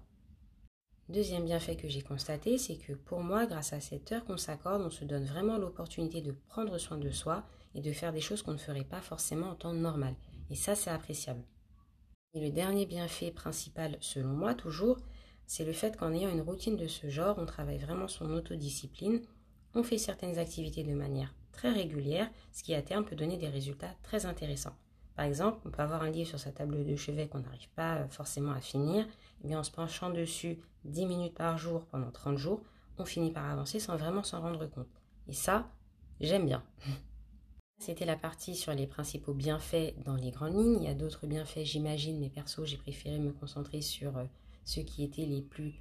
Deuxième 1.10 1.46
bienfait 1.46 1.78
que 1.78 1.88
j'ai 1.88 2.02
constaté, 2.02 2.58
c'est 2.58 2.76
que 2.76 2.92
pour 2.92 3.22
moi, 3.22 3.46
grâce 3.46 3.72
à 3.72 3.80
cette 3.80 4.12
heure 4.12 4.26
qu'on 4.26 4.36
s'accorde, 4.36 4.82
on 4.82 4.90
se 4.90 5.06
donne 5.06 5.24
vraiment 5.24 5.58
l'opportunité 5.58 6.22
de 6.22 6.34
prendre 6.50 6.78
soin 6.78 6.98
de 6.98 7.10
soi 7.12 7.46
et 7.76 7.82
de 7.82 7.94
faire 7.94 8.12
des 8.12 8.20
choses 8.20 8.42
qu'on 8.42 8.52
ne 8.52 8.58
ferait 8.58 8.84
pas 8.84 9.00
forcément 9.00 9.52
en 9.52 9.56
temps 9.56 9.72
normal. 9.72 10.16
Et 10.50 10.56
ça, 10.56 10.76
c'est 10.76 10.90
appréciable. 10.90 11.42
Et 12.34 12.42
le 12.42 12.52
dernier 12.52 12.86
bienfait 12.86 13.32
principal, 13.32 13.98
selon 14.02 14.34
moi 14.34 14.54
toujours, 14.54 14.98
c'est 15.46 15.64
le 15.64 15.72
fait 15.72 15.96
qu'en 15.96 16.12
ayant 16.12 16.30
une 16.30 16.42
routine 16.42 16.76
de 16.76 16.88
ce 16.88 17.08
genre, 17.08 17.38
on 17.40 17.46
travaille 17.46 17.78
vraiment 17.78 18.10
son 18.10 18.30
autodiscipline, 18.32 19.22
on 19.76 19.84
fait 19.84 19.98
certaines 19.98 20.40
activités 20.40 20.84
de 20.84 20.94
manière 20.94 21.34
très 21.54 21.72
régulière, 21.72 22.30
ce 22.52 22.64
qui 22.64 22.76
à 22.76 22.82
terme 22.82 23.06
peut 23.06 23.16
donner 23.16 23.38
des 23.38 23.48
résultats 23.48 23.96
très 24.04 24.26
intéressants. 24.26 24.76
Par 25.18 25.26
exemple, 25.26 25.58
on 25.66 25.72
peut 25.72 25.82
avoir 25.82 26.04
un 26.04 26.12
livre 26.12 26.30
sur 26.30 26.40
sa 26.40 26.52
table 26.52 26.86
de 26.86 26.96
chevet 26.96 27.28
qu'on 27.28 27.40
n'arrive 27.40 27.70
pas 27.76 27.96
euh, 27.96 28.08
forcément 28.08 28.52
à 28.52 28.62
finir, 28.62 29.04
et 29.04 29.10
eh 29.44 29.48
bien 29.48 29.60
en 29.60 29.64
se 29.64 29.72
penchant 29.72 30.12
dessus 30.12 30.60
10 30.86 31.08
minutes 31.08 31.34
par 31.34 31.58
jour 31.58 31.86
pendant 31.88 32.12
30 32.12 32.38
jours, 32.38 32.62
on 33.00 33.06
finit 33.06 33.32
par 33.32 33.46
avancer 33.46 33.80
sans 33.80 33.98
vraiment 33.98 34.24
s'en 34.24 34.42
rendre 34.42 34.68
compte. 34.68 34.88
Et 35.28 35.34
ça, 35.34 35.68
j'aime 36.22 36.46
bien. 36.46 36.64
C'était 37.80 38.06
la 38.06 38.16
partie 38.16 38.56
sur 38.56 38.74
les 38.74 38.86
principaux 38.86 39.34
bienfaits 39.34 39.96
dans 40.06 40.16
les 40.16 40.30
grandes 40.30 40.54
lignes. 40.54 40.82
Il 40.82 40.88
y 40.88 40.92
a 40.92 40.96
d'autres 40.96 41.26
bienfaits, 41.26 41.64
j'imagine, 41.64 42.20
mais 42.20 42.30
perso, 42.30 42.64
j'ai 42.66 42.78
préféré 42.78 43.18
me 43.18 43.32
concentrer 43.32 43.82
sur 43.82 44.18
euh, 44.18 44.26
ceux 44.66 44.84
qui 44.84 45.04
étaient 45.04 45.26
les 45.26 45.42
plus 45.42 45.74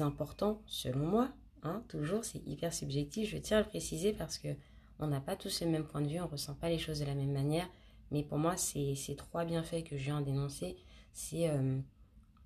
importants, 0.00 0.62
selon 0.66 1.06
moi. 1.06 1.28
Hein, 1.62 1.82
toujours, 1.88 2.24
c'est 2.24 2.46
hyper 2.46 2.72
subjectif, 2.72 3.28
je 3.28 3.36
tiens 3.36 3.58
à 3.58 3.62
le 3.62 3.66
préciser 3.66 4.14
parce 4.14 4.38
que 4.38 4.48
on 4.98 5.08
n'a 5.08 5.20
pas 5.20 5.36
tous 5.36 5.60
le 5.60 5.68
même 5.68 5.84
point 5.84 6.00
de 6.00 6.08
vue, 6.08 6.20
on 6.20 6.24
ne 6.24 6.30
ressent 6.30 6.54
pas 6.54 6.70
les 6.70 6.78
choses 6.78 7.00
de 7.00 7.04
la 7.04 7.14
même 7.14 7.32
manière. 7.32 7.68
Mais 8.10 8.22
pour 8.22 8.38
moi, 8.38 8.56
ces, 8.56 8.96
trois 9.16 9.44
bienfaits 9.44 9.84
que 9.84 9.96
je 9.96 10.04
viens 10.04 10.20
d'énoncer, 10.20 10.76
euh, 11.34 11.80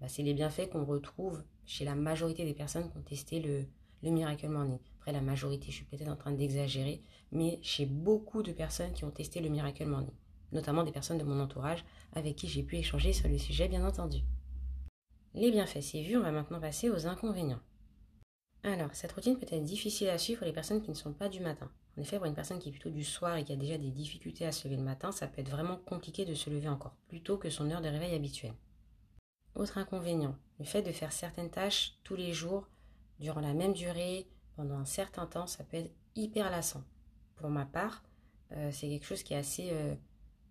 bah, 0.01 0.09
c'est 0.09 0.23
les 0.23 0.35
bienfaits 0.35 0.69
qu'on 0.71 0.85
retrouve 0.85 1.43
chez 1.65 1.85
la 1.85 1.95
majorité 1.95 2.45
des 2.45 2.55
personnes 2.55 2.91
qui 2.91 2.97
ont 2.97 3.03
testé 3.03 3.41
le, 3.41 3.65
le 4.03 4.11
Miracle 4.11 4.49
Morning. 4.49 4.79
Après, 4.99 5.13
la 5.13 5.21
majorité, 5.21 5.67
je 5.67 5.77
suis 5.77 5.85
peut-être 5.85 6.09
en 6.09 6.17
train 6.17 6.33
d'exagérer, 6.33 7.03
mais 7.31 7.59
chez 7.63 7.87
beaucoup 7.87 8.43
de 8.43 8.53
personnes 8.53 8.93
qui 8.93 9.05
ont 9.05 9.11
testé 9.11 9.41
le 9.41 9.49
Miracle 9.49 9.87
Morning, 9.87 10.15
notamment 10.53 10.83
des 10.83 10.93
personnes 10.93 11.19
de 11.19 11.25
mon 11.25 11.41
entourage 11.41 11.85
avec 12.13 12.37
qui 12.37 12.49
j'ai 12.49 12.63
pu 12.63 12.77
échanger 12.77 13.13
sur 13.13 13.29
le 13.29 13.39
sujet, 13.39 13.69
bien 13.69 13.87
entendu. 13.87 14.19
Les 15.35 15.51
bienfaits, 15.51 15.81
c'est 15.81 16.03
vu, 16.03 16.17
on 16.17 16.23
va 16.23 16.33
maintenant 16.33 16.61
passer 16.61 16.91
aux 16.91 17.07
inconvénients. 17.07 17.61
Alors, 18.65 18.91
cette 18.93 19.13
routine 19.13 19.37
peut 19.37 19.47
être 19.51 19.65
difficile 19.65 20.09
à 20.09 20.19
suivre 20.19 20.41
pour 20.41 20.47
les 20.47 20.53
personnes 20.53 20.83
qui 20.83 20.91
ne 20.91 20.95
sont 20.95 21.13
pas 21.13 21.29
du 21.29 21.41
matin. 21.41 21.71
En 21.97 22.01
effet, 22.01 22.17
pour 22.17 22.27
une 22.27 22.35
personne 22.35 22.59
qui 22.59 22.71
est 22.71 22.73
plutôt 22.73 22.91
du 22.91 23.05
soir 23.05 23.37
et 23.37 23.45
qui 23.45 23.53
a 23.53 23.57
déjà 23.57 23.77
des 23.77 23.91
difficultés 23.91 24.47
à 24.47 24.53
se 24.53 24.67
lever 24.67 24.79
le 24.79 24.83
matin, 24.83 25.13
ça 25.13 25.27
peut 25.27 25.41
être 25.41 25.51
vraiment 25.51 25.77
compliqué 25.77 26.25
de 26.25 26.35
se 26.35 26.49
lever 26.49 26.69
encore 26.69 26.95
plus 27.09 27.23
tôt 27.23 27.37
que 27.37 27.51
son 27.51 27.71
heure 27.71 27.83
de 27.83 27.89
réveil 27.89 28.15
habituelle. 28.15 28.55
Autre 29.55 29.77
inconvénient, 29.77 30.37
le 30.59 30.65
fait 30.65 30.81
de 30.81 30.93
faire 30.93 31.13
certaines 31.13 31.51
tâches 31.51 31.99
tous 32.05 32.17
les 32.17 32.33
jours, 32.33 32.67
durant 33.19 33.41
la 33.41 33.53
même 33.53 33.75
durée, 33.75 34.27
pendant 34.57 34.77
un 34.77 34.87
certain 34.87 35.27
temps, 35.27 35.47
ça 35.47 35.65
peut 35.65 35.77
être 35.77 35.93
hyper 36.17 36.51
lassant. 36.51 36.83
Pour 37.37 37.51
ma 37.51 37.67
part, 37.67 38.03
euh, 38.53 38.71
c'est 38.73 38.89
quelque 38.89 39.07
chose 39.07 39.23
qui 39.23 39.35
est 39.35 39.39
assez... 39.39 39.69
Euh, 39.73 39.95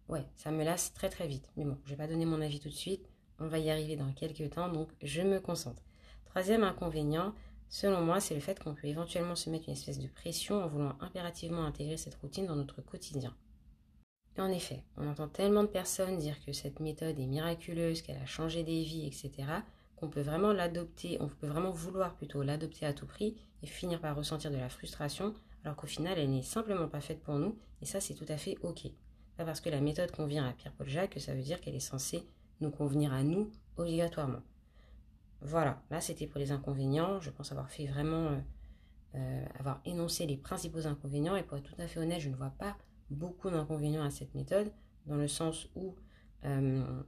ouais, 0.10 0.26
ça 0.36 0.52
me 0.52 0.64
lasse 0.64 0.94
très 0.94 1.10
très 1.10 1.28
vite. 1.28 1.50
Mais 1.58 1.66
bon, 1.66 1.78
je 1.86 1.92
ne 1.92 1.96
vais 1.96 2.04
pas 2.04 2.08
donner 2.08 2.26
mon 2.26 2.42
avis 2.42 2.60
tout 2.60 2.70
de 2.70 2.74
suite, 2.74 3.10
on 3.40 3.48
va 3.48 3.58
y 3.58 3.72
arriver 3.72 3.96
dans 3.96 4.12
quelques 4.14 4.52
temps, 4.52 4.70
donc 4.70 4.90
je 5.02 5.22
me 5.24 5.40
concentre. 5.40 5.82
Troisième 6.26 6.64
inconvénient, 6.64 7.34
Selon 7.74 8.02
moi, 8.02 8.20
c'est 8.20 8.36
le 8.36 8.42
fait 8.42 8.62
qu'on 8.62 8.76
peut 8.76 8.88
éventuellement 8.88 9.38
se 9.38 9.50
mettre 9.50 9.70
une 9.70 9.76
espèce 9.76 9.98
de 9.98 10.10
pression 10.10 10.62
en 10.62 10.68
voulant 10.68 10.98
impérativement 11.00 11.64
intégrer 11.64 11.96
cette 11.96 12.16
routine 12.16 12.46
dans 12.46 12.58
notre 12.58 12.82
quotidien. 12.82 13.34
en 14.38 14.52
effet, 14.52 14.84
on 14.98 15.08
entend 15.08 15.30
tellement 15.30 15.64
de 15.64 15.70
personnes 15.70 16.18
dire 16.18 16.36
que 16.46 16.52
cette 16.52 16.82
méthode 16.82 17.18
est 17.18 17.28
miraculeuse, 17.28 18.02
qu'elle 18.02 18.18
a 18.18 18.26
changé 18.26 18.64
des 18.64 18.84
vies, 18.84 19.08
etc., 19.08 19.32
qu'on 19.96 20.10
peut 20.10 20.22
vraiment 20.22 20.52
l'adopter, 20.52 21.18
on 21.22 21.30
peut 21.30 21.48
vraiment 21.48 21.72
vouloir 21.72 22.16
plutôt 22.16 22.44
l'adopter 22.44 22.86
à 22.86 22.94
tout 22.94 23.06
prix 23.06 23.38
et 23.64 23.68
finir 23.68 24.02
par 24.02 24.18
ressentir 24.18 24.52
de 24.52 24.58
la 24.58 24.68
frustration, 24.68 25.34
alors 25.64 25.78
qu'au 25.78 25.88
final, 25.88 26.20
elle 26.20 26.32
n'est 26.32 26.42
simplement 26.42 26.90
pas 26.90 27.02
faite 27.02 27.22
pour 27.22 27.36
nous, 27.36 27.58
et 27.82 27.86
ça, 27.86 28.02
c'est 28.02 28.16
tout 28.16 28.26
à 28.28 28.36
fait 28.36 28.58
ok. 28.64 28.88
Pas 29.38 29.46
parce 29.46 29.62
que 29.62 29.70
la 29.70 29.80
méthode 29.80 30.12
convient 30.12 30.46
à 30.46 30.52
Pierre-Paul 30.52 30.90
Jacques 30.90 31.14
que 31.14 31.22
ça 31.22 31.34
veut 31.34 31.42
dire 31.42 31.62
qu'elle 31.62 31.76
est 31.76 31.80
censée 31.80 32.28
nous 32.60 32.72
convenir 32.72 33.14
à 33.14 33.24
nous 33.24 33.50
obligatoirement. 33.78 34.42
Voilà, 35.42 35.82
là 35.90 36.02
c'était 36.02 36.28
pour 36.28 36.40
les 36.40 36.52
inconvénients. 36.52 37.20
Je 37.20 37.30
pense 37.32 37.52
avoir 37.52 37.70
fait 37.70 37.88
vraiment, 37.88 38.28
euh, 38.28 38.40
euh, 39.16 39.46
avoir 39.60 39.82
énoncé 39.86 40.26
les 40.26 40.38
principaux 40.38 40.86
inconvénients. 40.88 41.36
Et 41.36 41.44
pour 41.44 41.58
être 41.58 41.76
tout 41.76 41.82
à 41.82 41.88
fait 41.88 42.00
honnête, 42.00 42.22
je 42.22 42.30
ne 42.30 42.36
vois 42.36 42.54
pas 42.58 42.78
beaucoup 43.10 43.50
d'inconvénients 43.50 44.04
à 44.04 44.12
cette 44.12 44.36
méthode, 44.36 44.72
dans 45.06 45.16
le 45.16 45.28
sens 45.28 45.68
où 45.76 45.96
euh, 46.46 47.04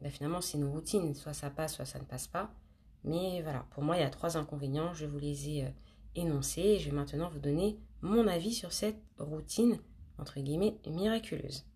bah, 0.00 0.10
finalement 0.10 0.40
c'est 0.40 0.58
une 0.58 0.64
routine, 0.64 1.14
soit 1.14 1.34
ça 1.34 1.50
passe, 1.50 1.74
soit 1.74 1.84
ça 1.84 1.98
ne 1.98 2.04
passe 2.04 2.26
pas. 2.26 2.50
Mais 3.04 3.42
voilà, 3.42 3.66
pour 3.70 3.82
moi 3.82 3.96
il 3.96 4.00
y 4.00 4.04
a 4.04 4.10
trois 4.10 4.36
inconvénients, 4.36 4.94
je 4.94 5.06
vous 5.06 5.18
les 5.18 5.50
ai 5.50 5.74
énoncés 6.14 6.62
et 6.62 6.78
je 6.78 6.90
vais 6.90 6.96
maintenant 6.96 7.28
vous 7.28 7.38
donner 7.38 7.78
mon 8.00 8.26
avis 8.26 8.52
sur 8.52 8.72
cette 8.72 9.00
routine, 9.18 9.78
entre 10.18 10.40
guillemets, 10.40 10.78
miraculeuse. 10.86 11.66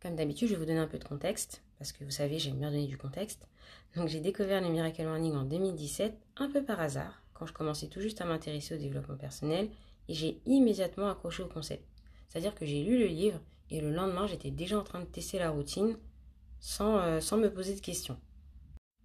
Comme 0.00 0.14
d'habitude, 0.14 0.48
je 0.48 0.54
vais 0.54 0.60
vous 0.60 0.66
donner 0.66 0.78
un 0.78 0.86
peu 0.86 0.98
de 0.98 1.04
contexte, 1.04 1.64
parce 1.78 1.92
que 1.92 2.04
vous 2.04 2.10
savez, 2.10 2.38
j'aime 2.38 2.58
bien 2.58 2.70
donner 2.70 2.86
du 2.86 2.98
contexte. 2.98 3.48
Donc 3.96 4.08
j'ai 4.08 4.20
découvert 4.20 4.60
le 4.60 4.68
Miracle 4.68 5.04
Morning 5.04 5.34
en 5.34 5.44
2017, 5.44 6.16
un 6.36 6.50
peu 6.50 6.62
par 6.64 6.80
hasard, 6.80 7.22
quand 7.34 7.46
je 7.46 7.52
commençais 7.52 7.88
tout 7.88 8.00
juste 8.00 8.20
à 8.20 8.24
m'intéresser 8.24 8.74
au 8.74 8.78
développement 8.78 9.16
personnel, 9.16 9.70
et 10.08 10.14
j'ai 10.14 10.40
immédiatement 10.46 11.08
accroché 11.08 11.42
au 11.42 11.48
concept. 11.48 11.84
C'est-à-dire 12.28 12.54
que 12.54 12.66
j'ai 12.66 12.82
lu 12.82 12.98
le 12.98 13.06
livre, 13.06 13.40
et 13.70 13.80
le 13.80 13.92
lendemain, 13.92 14.26
j'étais 14.26 14.50
déjà 14.50 14.78
en 14.78 14.84
train 14.84 15.00
de 15.00 15.06
tester 15.06 15.38
la 15.38 15.50
routine, 15.50 15.96
sans, 16.60 16.98
euh, 16.98 17.20
sans 17.20 17.36
me 17.36 17.52
poser 17.52 17.74
de 17.74 17.80
questions. 17.80 18.18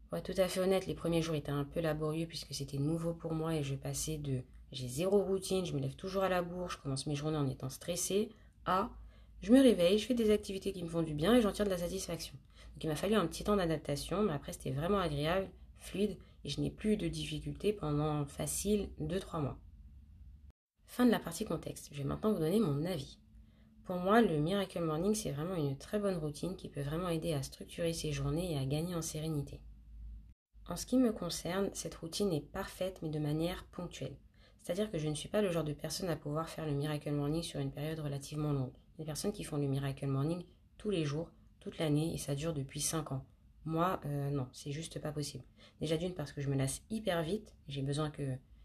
Pour 0.09 0.17
être 0.17 0.33
tout 0.33 0.41
à 0.41 0.47
fait 0.47 0.59
honnête, 0.59 0.87
les 0.87 0.95
premiers 0.95 1.21
jours 1.21 1.35
étaient 1.35 1.51
un 1.51 1.65
peu 1.65 1.79
laborieux, 1.79 2.25
puisque 2.27 2.53
c'était 2.53 2.77
nouveau 2.77 3.13
pour 3.13 3.33
moi, 3.33 3.55
et 3.55 3.63
je 3.63 3.75
passais 3.75 4.17
de 4.17 4.41
j'ai 4.71 4.87
zéro 4.87 5.21
routine, 5.21 5.65
je 5.65 5.73
me 5.73 5.79
lève 5.79 5.95
toujours 5.95 6.23
à 6.23 6.29
la 6.29 6.41
bourre, 6.41 6.71
je 6.71 6.79
commence 6.79 7.05
mes 7.05 7.15
journées 7.15 7.37
en 7.37 7.47
étant 7.47 7.69
stressée, 7.69 8.29
à 8.65 8.89
je 9.43 9.51
me 9.51 9.62
réveille, 9.62 10.00
je 10.00 10.05
fais 10.05 10.13
des 10.13 10.31
activités 10.31 10.71
qui 10.71 10.83
me 10.83 10.88
font 10.88 11.01
du 11.01 11.13
bien 11.13 11.35
et 11.35 11.41
j'en 11.41 11.51
tire 11.51 11.65
de 11.65 11.69
la 11.69 11.77
satisfaction. 11.77 12.33
Donc 12.73 12.83
il 12.85 12.88
m'a 12.88 12.95
fallu 12.95 13.15
un 13.15 13.27
petit 13.27 13.43
temps 13.43 13.57
d'adaptation, 13.57 14.23
mais 14.23 14.31
après 14.31 14.53
c'était 14.53 14.71
vraiment 14.71 15.00
agréable, 15.00 15.50
fluide, 15.79 16.17
et 16.45 16.50
je 16.50 16.62
n'ai 16.62 16.69
plus 16.69 16.95
de 16.95 17.09
difficultés 17.09 17.73
pendant 17.73 18.25
facile 18.25 18.88
2-3 19.01 19.41
mois. 19.41 19.59
Fin 20.85 21.05
de 21.05 21.12
la 21.12 21.19
partie 21.19 21.43
contexte. 21.43 21.89
Je 21.91 21.97
vais 21.97 22.03
maintenant 22.05 22.31
vous 22.31 22.39
donner 22.39 22.62
mon 22.62 22.85
avis. 22.85 23.17
Pour 23.83 23.97
moi, 23.97 24.21
le 24.21 24.38
Miracle 24.38 24.79
Morning, 24.79 25.13
c'est 25.13 25.31
vraiment 25.31 25.55
une 25.55 25.77
très 25.77 26.00
bonne 26.00 26.17
routine 26.17 26.55
qui 26.55 26.69
peut 26.69 26.81
vraiment 26.81 27.09
aider 27.09 27.33
à 27.33 27.43
structurer 27.43 27.91
ses 27.91 28.13
journées 28.13 28.53
et 28.53 28.57
à 28.57 28.65
gagner 28.65 28.95
en 28.95 29.01
sérénité. 29.01 29.59
En 30.69 30.77
ce 30.77 30.85
qui 30.85 30.95
me 30.95 31.12
concerne, 31.12 31.69
cette 31.73 31.95
routine 31.95 32.31
est 32.31 32.39
parfaite 32.39 33.00
mais 33.01 33.09
de 33.09 33.19
manière 33.19 33.65
ponctuelle. 33.73 34.15
C'est-à-dire 34.62 34.89
que 34.89 35.00
je 35.00 35.09
ne 35.09 35.15
suis 35.15 35.27
pas 35.27 35.41
le 35.41 35.51
genre 35.51 35.65
de 35.65 35.73
personne 35.73 36.09
à 36.09 36.15
pouvoir 36.15 36.47
faire 36.47 36.65
le 36.65 36.71
Miracle 36.71 37.12
Morning 37.12 37.43
sur 37.43 37.59
une 37.59 37.71
période 37.71 38.00
relativement 38.00 38.53
longue. 38.53 38.71
Des 38.97 39.05
personnes 39.05 39.31
qui 39.31 39.43
font 39.43 39.57
le 39.57 39.67
Miracle 39.67 40.05
Morning 40.07 40.43
tous 40.77 40.89
les 40.89 41.05
jours, 41.05 41.29
toute 41.59 41.77
l'année, 41.77 42.13
et 42.13 42.17
ça 42.17 42.35
dure 42.35 42.53
depuis 42.53 42.81
5 42.81 43.12
ans. 43.12 43.25
Moi, 43.65 44.00
euh, 44.05 44.29
non, 44.29 44.47
c'est 44.51 44.71
juste 44.71 45.00
pas 45.00 45.12
possible. 45.12 45.43
Déjà 45.79 45.97
d'une 45.97 46.13
parce 46.13 46.31
que 46.31 46.41
je 46.41 46.50
me 46.50 46.55
lasse 46.55 46.81
hyper 46.89 47.23
vite, 47.23 47.55
j'ai 47.67 47.81
besoin 47.81 48.09
que, 48.09 48.23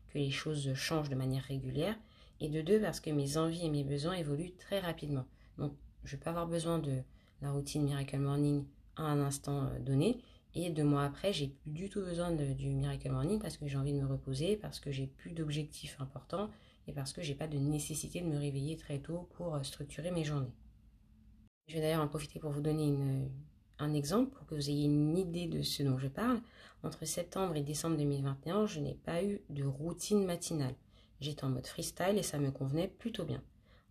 que 0.08 0.18
les 0.18 0.30
choses 0.30 0.75
changent 0.75 1.08
de 1.08 1.14
manière 1.14 1.44
régulière, 1.44 1.97
et 2.40 2.49
de 2.49 2.61
deux 2.61 2.80
parce 2.80 3.00
que 3.00 3.11
mes 3.11 3.37
envies 3.37 3.66
et 3.66 3.70
mes 3.70 3.85
besoins 3.85 4.14
évoluent 4.14 4.54
très 4.58 4.80
rapidement. 4.80 5.26
Donc, 5.56 5.73
je 6.04 6.16
peux 6.16 6.30
avoir 6.30 6.47
besoin 6.47 6.78
de 6.78 6.99
la 7.40 7.52
routine 7.52 7.85
Miracle 7.85 8.18
Morning 8.18 8.64
à 8.97 9.04
un 9.04 9.20
instant 9.20 9.64
euh, 9.64 9.78
donné, 9.78 10.20
et 10.54 10.70
deux 10.70 10.85
mois 10.85 11.04
après, 11.04 11.32
j'ai 11.32 11.49
plus 11.49 11.70
du 11.70 11.88
tout 11.88 12.00
besoin 12.00 12.32
du 12.32 12.68
Miracle 12.68 13.11
Morning 13.11 13.38
parce 13.38 13.56
que 13.56 13.66
j'ai 13.66 13.76
envie 13.76 13.92
de 13.92 14.00
me 14.00 14.06
reposer, 14.06 14.56
parce 14.56 14.80
que 14.80 14.90
j'ai 14.90 15.06
plus 15.06 15.30
d'objectifs 15.30 15.97
importants 16.00 16.50
et 16.88 16.92
parce 16.92 17.12
que 17.12 17.23
j'ai 17.23 17.35
pas 17.35 17.47
de 17.47 17.59
nécessité 17.59 18.21
de 18.21 18.26
me 18.26 18.38
réveiller 18.38 18.76
très 18.76 18.99
tôt 18.99 19.28
pour 19.35 19.54
euh, 19.54 19.62
structurer 19.62 20.11
mes 20.11 20.25
journées. 20.25 20.52
Je 21.68 21.75
vais 21.75 21.83
d'ailleurs 21.83 22.02
en 22.02 22.09
profiter 22.09 22.40
pour 22.40 22.50
vous 22.50 22.62
donner 22.62 22.97
un 23.78 23.92
exemple 23.92 24.30
pour 24.35 24.47
que 24.47 24.54
vous 24.54 24.71
ayez 24.71 24.87
une 24.87 25.18
idée 25.18 25.47
de 25.47 25.62
ce 25.62 25.83
dont 25.83 25.99
je 25.99 26.09
parle. 26.09 26.40
Entre 26.83 27.04
septembre 27.04 27.57
et 27.57 27.62
décembre 27.62 27.99
2021, 27.99 28.66
je 28.66 28.80
n'ai 28.80 28.95
pas 28.95 29.23
eu 29.23 29.42
de 29.50 29.64
routine 29.64 30.25
matinale. 30.25 30.75
J'étais 31.21 31.45
en 31.45 31.50
mode 31.50 31.66
freestyle 31.66 32.16
et 32.16 32.23
ça 32.23 32.38
me 32.38 32.50
convenait 32.50 32.88
plutôt 32.88 33.25
bien. 33.25 33.42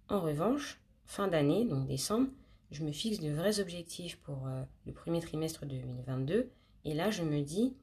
En 0.10 0.22
revanche, 0.22 0.80
fin 1.06 1.28
d'année, 1.28 1.66
donc 1.66 1.88
décembre, 1.88 2.30
je 2.72 2.84
me 2.84 2.92
fixe 2.92 3.20
de 3.20 3.30
vrais 3.30 3.60
objectifs 3.60 4.18
pour 4.22 4.48
euh, 4.48 4.64
le 4.86 4.94
premier 4.94 5.20
trimestre 5.20 5.66
2022. 5.66 6.50
Et 6.86 6.94
là, 6.94 7.12
je 7.12 7.24
me 7.24 7.42
dis, 7.42 7.76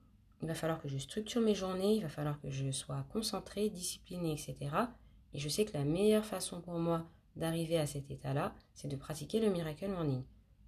il 0.42 0.48
va 0.48 0.54
falloir 0.54 0.80
que 0.80 0.88
je 0.88 0.98
structure 0.98 1.40
mes 1.40 1.54
journées, 1.54 1.96
il 1.96 2.02
va 2.02 2.08
falloir 2.08 2.40
que 2.40 2.50
je 2.50 2.70
sois 2.70 3.04
concentrée, 3.12 3.70
disciplinée, 3.70 4.32
etc. 4.32 4.74
Et 5.34 5.38
je 5.38 5.48
sais 5.48 5.64
que 5.64 5.76
la 5.76 5.84
meilleure 5.84 6.24
façon 6.24 6.60
pour 6.60 6.78
moi 6.78 7.04
d'arriver 7.36 7.78
à 7.78 7.86
cet 7.86 8.10
état-là, 8.10 8.54
c'est 8.74 8.88
de 8.88 8.96
pratiquer 8.96 9.40
le 9.40 9.50
Miracle 9.50 9.88
Morning. 9.88 10.22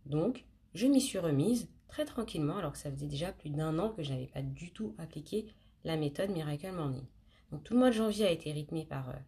Donc, 0.05 0.45
je 0.75 0.87
m'y 0.87 1.01
suis 1.01 1.19
remise 1.19 1.69
très 1.89 2.05
tranquillement, 2.05 2.59
alors 2.59 2.73
que 2.73 2.79
ça 2.79 2.91
faisait 2.91 3.07
déjà 3.07 3.33
plus 3.33 3.51
d'un 3.51 3.79
an 3.79 3.91
que 3.91 4.03
je 4.03 4.13
n'avais 4.13 4.27
pas 4.27 4.43
du 4.43 4.73
tout 4.73 4.95
appliqué 4.99 5.47
la 5.85 5.97
méthode 5.97 6.31
Miracle 6.31 6.73
Morning. 6.73 7.05
Donc, 7.53 7.63
tout 7.63 7.75
le 7.75 7.79
mois 7.79 7.91
de 7.91 7.95
janvier 7.95 8.27
a 8.27 8.31
été 8.31 8.53
rythmé 8.53 8.85
par, 8.85 9.09
euh, 9.11 9.19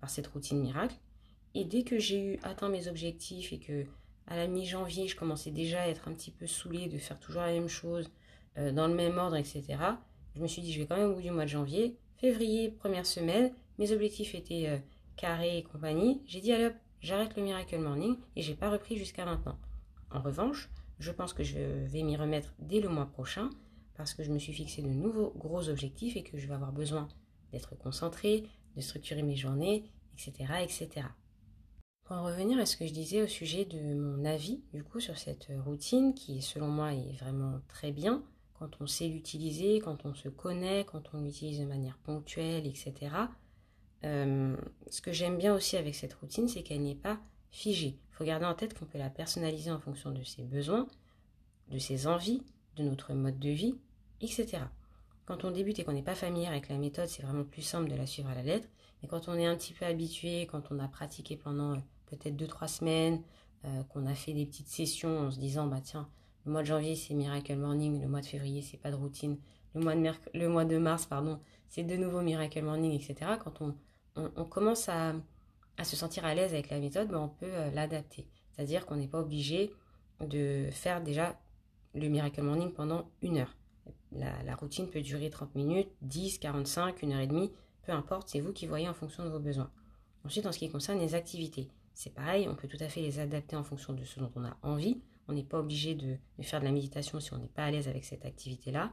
par 0.00 0.10
cette 0.10 0.26
routine 0.26 0.60
miracle. 0.60 0.96
Et 1.54 1.64
dès 1.64 1.84
que 1.84 1.98
j'ai 1.98 2.34
eu 2.34 2.38
atteint 2.42 2.68
mes 2.68 2.88
objectifs 2.88 3.52
et 3.52 3.58
que 3.58 3.86
à 4.26 4.36
la 4.36 4.46
mi-janvier, 4.46 5.08
je 5.08 5.16
commençais 5.16 5.50
déjà 5.50 5.82
à 5.82 5.88
être 5.88 6.08
un 6.08 6.12
petit 6.12 6.30
peu 6.30 6.46
saoulée 6.46 6.88
de 6.88 6.98
faire 6.98 7.18
toujours 7.18 7.42
la 7.42 7.52
même 7.52 7.68
chose, 7.68 8.10
euh, 8.58 8.72
dans 8.72 8.86
le 8.86 8.94
même 8.94 9.18
ordre, 9.18 9.36
etc. 9.36 9.64
Je 10.36 10.40
me 10.40 10.46
suis 10.46 10.62
dit, 10.62 10.72
je 10.72 10.80
vais 10.80 10.86
quand 10.86 10.96
même 10.96 11.10
au 11.10 11.14
bout 11.14 11.22
du 11.22 11.30
mois 11.30 11.44
de 11.44 11.50
janvier. 11.50 11.96
Février, 12.16 12.68
première 12.70 13.06
semaine, 13.06 13.52
mes 13.80 13.90
objectifs 13.92 14.34
étaient 14.36 14.68
euh, 14.68 14.78
carrés 15.16 15.58
et 15.58 15.62
compagnie. 15.64 16.22
J'ai 16.26 16.40
dit, 16.40 16.52
allez 16.52 16.66
hop, 16.66 16.74
j'arrête 17.00 17.34
le 17.36 17.42
Miracle 17.42 17.78
Morning 17.78 18.16
et 18.36 18.42
j'ai 18.42 18.54
pas 18.54 18.70
repris 18.70 18.96
jusqu'à 18.96 19.24
maintenant. 19.24 19.58
En 20.12 20.20
revanche, 20.20 20.70
je 20.98 21.10
pense 21.10 21.32
que 21.32 21.42
je 21.42 21.58
vais 21.58 22.02
m'y 22.02 22.16
remettre 22.16 22.52
dès 22.58 22.80
le 22.80 22.90
mois 22.90 23.06
prochain 23.06 23.50
parce 23.96 24.14
que 24.14 24.22
je 24.22 24.30
me 24.30 24.38
suis 24.38 24.52
fixé 24.52 24.82
de 24.82 24.88
nouveaux 24.88 25.32
gros 25.36 25.68
objectifs 25.68 26.16
et 26.16 26.22
que 26.22 26.38
je 26.38 26.46
vais 26.46 26.54
avoir 26.54 26.72
besoin 26.72 27.08
d'être 27.52 27.76
concentrée, 27.76 28.44
de 28.76 28.80
structurer 28.80 29.22
mes 29.22 29.36
journées, 29.36 29.90
etc., 30.14 30.52
etc. 30.62 31.06
Pour 32.04 32.16
en 32.16 32.24
revenir 32.24 32.58
à 32.58 32.66
ce 32.66 32.76
que 32.76 32.86
je 32.86 32.92
disais 32.92 33.22
au 33.22 33.26
sujet 33.26 33.64
de 33.64 33.94
mon 33.94 34.24
avis, 34.24 34.62
du 34.74 34.84
coup, 34.84 35.00
sur 35.00 35.16
cette 35.16 35.48
routine 35.64 36.12
qui, 36.14 36.42
selon 36.42 36.68
moi, 36.68 36.92
est 36.92 37.16
vraiment 37.18 37.60
très 37.68 37.92
bien 37.92 38.22
quand 38.58 38.80
on 38.80 38.86
sait 38.86 39.08
l'utiliser, 39.08 39.80
quand 39.80 40.04
on 40.04 40.14
se 40.14 40.28
connaît, 40.28 40.84
quand 40.84 41.14
on 41.14 41.22
l'utilise 41.22 41.60
de 41.60 41.64
manière 41.64 41.96
ponctuelle, 41.98 42.66
etc. 42.66 43.10
Euh, 44.04 44.56
ce 44.88 45.00
que 45.00 45.12
j'aime 45.12 45.36
bien 45.36 45.54
aussi 45.54 45.76
avec 45.76 45.94
cette 45.94 46.14
routine, 46.14 46.48
c'est 46.48 46.62
qu'elle 46.62 46.82
n'est 46.82 46.94
pas 46.94 47.18
figée. 47.50 47.98
Il 48.10 48.14
faut 48.14 48.24
garder 48.24 48.46
en 48.46 48.54
tête 48.54 48.78
qu'on 48.78 48.86
peut 48.86 48.98
la 48.98 49.10
personnaliser 49.10 49.70
en 49.70 49.80
fonction 49.80 50.10
de 50.10 50.22
ses 50.22 50.42
besoins, 50.42 50.86
de 51.68 51.78
ses 51.78 52.06
envies, 52.06 52.42
de 52.76 52.82
notre 52.82 53.12
mode 53.12 53.38
de 53.38 53.50
vie, 53.50 53.74
etc. 54.20 54.58
Quand 55.26 55.44
on 55.44 55.50
débute 55.50 55.78
et 55.78 55.84
qu'on 55.84 55.92
n'est 55.92 56.02
pas 56.02 56.14
familier 56.14 56.46
avec 56.46 56.68
la 56.68 56.78
méthode, 56.78 57.08
c'est 57.08 57.22
vraiment 57.22 57.44
plus 57.44 57.62
simple 57.62 57.90
de 57.90 57.94
la 57.94 58.06
suivre 58.06 58.28
à 58.30 58.34
la 58.34 58.42
lettre. 58.42 58.68
Mais 59.02 59.08
quand 59.08 59.28
on 59.28 59.34
est 59.34 59.46
un 59.46 59.56
petit 59.56 59.72
peu 59.72 59.84
habitué, 59.84 60.46
quand 60.46 60.70
on 60.70 60.78
a 60.78 60.88
pratiqué 60.88 61.36
pendant 61.36 61.76
peut-être 62.06 62.36
2-3 62.36 62.68
semaines, 62.68 63.22
euh, 63.64 63.82
qu'on 63.84 64.06
a 64.06 64.14
fait 64.14 64.32
des 64.32 64.46
petites 64.46 64.68
sessions 64.68 65.20
en 65.20 65.30
se 65.30 65.38
disant, 65.38 65.66
bah 65.66 65.80
tiens, 65.82 66.08
le 66.46 66.52
mois 66.52 66.62
de 66.62 66.66
janvier 66.66 66.96
c'est 66.96 67.14
Miracle 67.14 67.54
Morning, 67.56 68.00
le 68.00 68.08
mois 68.08 68.22
de 68.22 68.26
février 68.26 68.62
c'est 68.62 68.78
pas 68.78 68.90
de 68.90 68.96
routine, 68.96 69.36
le 69.74 69.82
mois 69.82 69.94
de, 69.94 70.10
le 70.34 70.48
mois 70.48 70.64
de 70.64 70.78
mars, 70.78 71.06
pardon, 71.06 71.38
c'est 71.68 71.84
de 71.84 71.96
nouveau 71.96 72.22
Miracle 72.22 72.62
Morning, 72.62 72.92
etc. 72.92 73.32
Quand 73.42 73.60
on, 73.60 73.74
on, 74.16 74.44
commence 74.44 74.88
à, 74.88 75.14
se 75.82 75.96
sentir 75.96 76.24
à 76.24 76.34
l'aise 76.34 76.52
avec 76.52 76.70
la 76.70 76.78
méthode, 76.78 77.08
bah, 77.08 77.20
on 77.20 77.28
peut 77.28 77.46
euh, 77.46 77.70
l'adapter. 77.70 78.26
C'est-à-dire 78.50 78.86
qu'on 78.86 78.96
n'est 78.96 79.08
pas 79.08 79.20
obligé 79.20 79.72
de 80.20 80.68
faire 80.70 81.02
déjà 81.02 81.38
le 81.94 82.08
Miracle 82.08 82.42
Morning 82.42 82.72
pendant 82.72 83.10
une 83.22 83.38
heure. 83.38 83.56
La, 84.12 84.54
routine 84.56 84.88
peut 84.88 85.00
durer 85.00 85.30
30 85.30 85.54
minutes, 85.54 85.88
10, 86.02 86.38
45, 86.38 87.02
une 87.02 87.12
heure 87.12 87.20
et 87.20 87.26
demie, 87.26 87.52
peu 87.82 87.92
importe, 87.92 88.28
c'est 88.28 88.40
vous 88.40 88.52
qui 88.52 88.66
voyez 88.66 88.88
en 88.88 88.94
fonction 88.94 89.24
de 89.24 89.28
vos 89.28 89.38
besoins. 89.38 89.70
Ensuite, 90.24 90.46
en 90.46 90.52
ce 90.52 90.58
qui 90.58 90.68
concerne 90.68 90.98
les 90.98 91.14
activités, 91.14 91.68
c'est 91.94 92.12
pareil, 92.12 92.48
on 92.48 92.54
peut 92.54 92.68
tout 92.68 92.76
à 92.80 92.88
fait 92.88 93.00
les 93.00 93.18
adapter 93.18 93.56
en 93.56 93.64
fonction 93.64 93.92
de 93.92 94.04
ce 94.04 94.20
dont 94.20 94.30
on 94.36 94.44
a 94.44 94.56
envie. 94.62 95.00
On 95.28 95.32
n'est 95.32 95.44
pas 95.44 95.58
obligé 95.58 95.94
de, 95.94 96.16
faire 96.42 96.60
de 96.60 96.64
la 96.64 96.72
méditation 96.72 97.20
si 97.20 97.32
on 97.32 97.38
n'est 97.38 97.46
pas 97.46 97.64
à 97.64 97.70
l'aise 97.70 97.88
avec 97.88 98.04
cette 98.04 98.24
activité-là. 98.24 98.92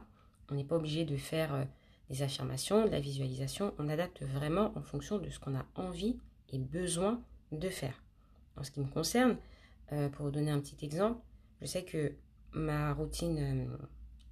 On 0.50 0.54
n'est 0.54 0.64
pas 0.64 0.76
obligé 0.76 1.04
de 1.04 1.16
faire 1.16 1.54
euh, 1.54 1.64
des 2.10 2.22
affirmations, 2.22 2.86
la 2.86 3.00
visualisation. 3.00 3.74
On 3.78 3.88
adapte 3.88 4.22
vraiment 4.22 4.72
en 4.76 4.82
fonction 4.82 5.18
de 5.18 5.28
ce 5.30 5.38
qu'on 5.38 5.56
a 5.56 5.66
envie 5.74 6.18
et 6.50 6.58
besoin 6.58 7.22
de 7.52 7.68
faire. 7.68 8.02
En 8.56 8.64
ce 8.64 8.70
qui 8.70 8.80
me 8.80 8.86
concerne, 8.86 9.36
euh, 9.92 10.08
pour 10.08 10.26
vous 10.26 10.30
donner 10.30 10.50
un 10.50 10.60
petit 10.60 10.84
exemple, 10.84 11.20
je 11.60 11.66
sais 11.66 11.84
que 11.84 12.14
ma 12.52 12.92
routine, 12.92 13.68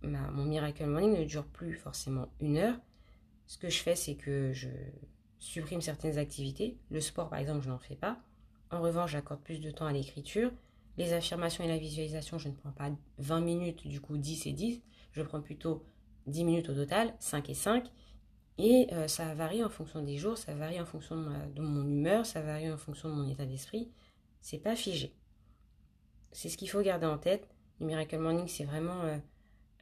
euh, 0.03 0.31
mon 0.33 0.45
Miracle 0.45 0.87
Morning 0.87 1.19
ne 1.19 1.25
dure 1.25 1.47
plus 1.47 1.75
forcément 1.75 2.29
une 2.41 2.57
heure. 2.59 2.77
Ce 3.47 3.59
que 3.59 3.69
je 3.69 3.79
fais, 3.79 3.95
c'est 3.95 4.17
que 4.17 4.53
je 4.53 4.69
supprime 5.39 5.81
certaines 5.81 6.19
activités. 6.19 6.77
Le 6.91 7.01
sport, 7.01 7.29
par 7.29 7.39
exemple, 7.39 7.63
je 7.63 7.69
n'en 7.69 7.79
fais 7.79 7.95
pas. 7.95 8.19
En 8.71 8.81
revanche, 8.81 9.13
j'accorde 9.13 9.41
plus 9.41 9.61
de 9.61 9.71
temps 9.71 9.87
à 9.87 9.93
l'écriture. 9.93 10.51
Les 10.99 11.13
affirmations 11.13 11.63
et 11.63 11.69
la 11.69 11.79
visualisation, 11.79 12.39
je 12.39 12.49
ne 12.49 12.55
prends 12.55 12.73
pas 12.73 12.91
20 13.19 13.41
minutes, 13.41 13.87
du 13.87 14.01
coup 14.01 14.17
10 14.17 14.47
et 14.47 14.53
10. 14.53 14.83
Je 15.13 15.23
prends 15.23 15.41
plutôt 15.41 15.85
10 16.27 16.45
minutes 16.45 16.69
au 16.69 16.75
total, 16.75 17.15
5 17.19 17.49
et 17.51 17.55
5. 17.55 17.91
Et 18.59 18.89
euh, 18.93 19.07
ça 19.07 19.35
varie 19.35 19.63
en 19.63 19.69
fonction 19.69 20.03
des 20.03 20.17
jours, 20.17 20.39
ça 20.39 20.55
varie 20.55 20.81
en 20.81 20.87
fonction 20.87 21.17
de, 21.17 21.61
mon 21.61 21.85
humeur, 21.85 22.25
ça 22.25 22.41
varie 22.41 22.71
en 22.71 22.79
fonction 22.79 23.09
de 23.09 23.15
mon 23.15 23.29
état 23.29 23.45
d'esprit. 23.45 23.91
C'est 24.41 24.59
pas 24.59 24.77
figé. 24.77 25.15
C'est 26.33 26.49
ce 26.49 26.57
qu'il 26.57 26.71
faut 26.71 26.81
garder 26.83 27.07
en 27.07 27.19
tête. 27.19 27.49
Le 27.81 27.87
Miracle 27.87 28.19
Morning, 28.19 28.49
c'est 28.49 28.65
vraiment 28.65 29.03
euh, 29.03 29.19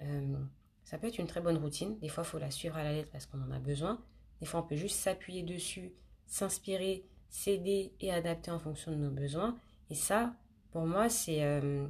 euh, 0.02 0.36
Ça 0.84 0.98
peut 0.98 1.06
être 1.06 1.18
une 1.18 1.26
très 1.26 1.40
bonne 1.40 1.58
routine. 1.58 1.98
Des 1.98 2.08
fois, 2.08 2.24
il 2.24 2.30
faut 2.30 2.38
la 2.38 2.50
suivre 2.50 2.76
à 2.76 2.82
la 2.82 2.92
lettre 2.92 3.10
parce 3.12 3.26
qu'on 3.26 3.40
en 3.40 3.50
a 3.52 3.58
besoin. 3.58 4.02
Des 4.40 4.46
fois, 4.46 4.60
on 4.60 4.64
peut 4.64 4.76
juste 4.76 4.98
s'appuyer 4.98 5.42
dessus, 5.42 5.92
s'inspirer, 6.26 7.06
s'aider 7.28 7.92
et 8.00 8.12
adapter 8.12 8.50
en 8.50 8.58
fonction 8.58 8.90
de 8.90 8.96
nos 8.96 9.10
besoins. 9.10 9.56
Et 9.90 9.94
ça, 9.94 10.34
pour 10.72 10.86
moi, 10.86 11.06
euh, 11.28 11.88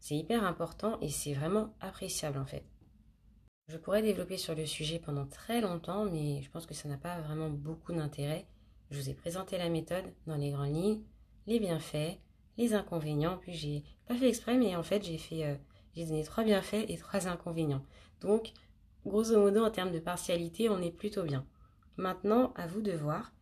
c'est 0.00 0.16
hyper 0.16 0.44
important 0.44 0.98
et 1.00 1.10
c'est 1.10 1.34
vraiment 1.34 1.74
appréciable 1.80 2.38
en 2.38 2.46
fait. 2.46 2.64
Je 3.72 3.78
pourrais 3.78 4.02
développer 4.02 4.36
sur 4.36 4.54
le 4.54 4.66
sujet 4.66 4.98
pendant 4.98 5.24
très 5.24 5.62
longtemps, 5.62 6.04
mais 6.04 6.42
je 6.42 6.50
pense 6.50 6.66
que 6.66 6.74
ça 6.74 6.90
n'a 6.90 6.98
pas 6.98 7.22
vraiment 7.22 7.48
beaucoup 7.48 7.94
d'intérêt. 7.94 8.44
Je 8.90 9.00
vous 9.00 9.08
ai 9.08 9.14
présenté 9.14 9.56
la 9.56 9.70
méthode 9.70 10.04
dans 10.26 10.36
les 10.36 10.50
grandes 10.50 10.74
lignes, 10.74 11.00
les 11.46 11.58
bienfaits, 11.58 12.18
les 12.58 12.74
inconvénients, 12.74 13.38
puis 13.38 13.54
j'ai 13.54 13.82
pas 14.06 14.14
fait 14.14 14.28
exprès, 14.28 14.58
mais 14.58 14.76
en 14.76 14.82
fait 14.82 15.02
j'ai 15.02 15.16
fait 15.16 15.46
euh, 15.46 15.54
j'ai 15.96 16.04
donné 16.04 16.22
trois 16.22 16.44
bienfaits 16.44 16.84
et 16.86 16.98
trois 16.98 17.28
inconvénients. 17.28 17.82
Donc, 18.20 18.52
grosso 19.06 19.40
modo, 19.40 19.64
en 19.64 19.70
termes 19.70 19.92
de 19.92 20.00
partialité, 20.00 20.68
on 20.68 20.82
est 20.82 20.94
plutôt 20.94 21.22
bien. 21.22 21.46
Maintenant, 21.96 22.52
à 22.56 22.66
vous 22.66 22.82
de 22.82 22.92
voir. 22.92 23.32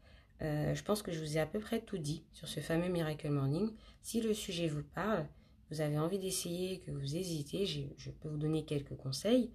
Euh, 0.43 0.77
je 0.77 0.85
pense 0.85 1.03
que 1.03 1.11
je 1.11 1.19
vous 1.19 1.39
ai 1.39 1.41
à 1.41 1.47
peu 1.47 1.59
près 1.59 1.81
tout 1.81 1.99
dit 1.99 2.23
sur 2.33 2.47
ce 2.47 2.61
fameux 2.61 2.89
Miracle 2.89 3.31
Morning. 3.31 3.73
Si 4.01 4.21
le 4.21 4.33
sujet 4.33 4.69
vous 4.69 4.85
parle, 4.95 5.27
vous 5.73 5.81
avez 5.81 5.99
envie 5.99 6.21
d'essayer, 6.21 6.79
que 6.79 6.93
vous 6.93 7.17
hésitez, 7.17 7.67
je 7.67 8.11
peux 8.11 8.29
vous 8.29 8.39
donner 8.39 8.65
quelques 8.65 8.97
conseils. 8.97 9.51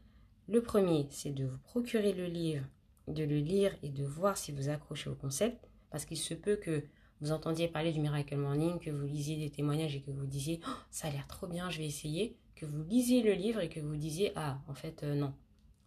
Le 0.48 0.62
premier, 0.62 1.08
c'est 1.10 1.32
de 1.32 1.46
vous 1.46 1.58
procurer 1.58 2.14
le 2.14 2.28
livre, 2.28 2.64
de 3.08 3.24
le 3.24 3.40
lire 3.40 3.76
et 3.82 3.90
de 3.90 4.04
voir 4.04 4.38
si 4.38 4.52
vous 4.52 4.70
accrochez 4.70 5.10
au 5.10 5.16
concept, 5.16 5.68
parce 5.90 6.06
qu'il 6.06 6.18
se 6.18 6.36
peut 6.36 6.56
que 6.56 6.84
vous 7.20 7.32
entendiez 7.32 7.68
parler 7.68 7.92
du 7.92 8.00
Miracle 8.00 8.38
Morning, 8.38 8.78
que 8.78 8.92
vous 8.92 9.06
lisiez 9.06 9.38
des 9.38 9.50
témoignages 9.50 9.96
et 9.96 10.02
que 10.02 10.12
vous 10.12 10.28
disiez 10.28 10.60
oh, 10.68 10.72
ça 10.92 11.08
a 11.08 11.12
l'air 11.12 11.26
trop 11.28 11.48
bien, 11.48 11.72
je 11.72 11.80
vais 11.80 11.88
essayer, 11.88 12.38
que 12.56 12.68
vous 12.68 12.84
lisiez 12.84 13.24
le 13.24 13.34
livre 13.34 13.60
et 13.60 13.70
que 13.70 13.80
vous 13.80 13.96
disiez 13.96 14.34
ah 14.36 14.60
en 14.68 14.76
fait 14.76 15.02
euh, 15.04 15.16
non, 15.16 15.34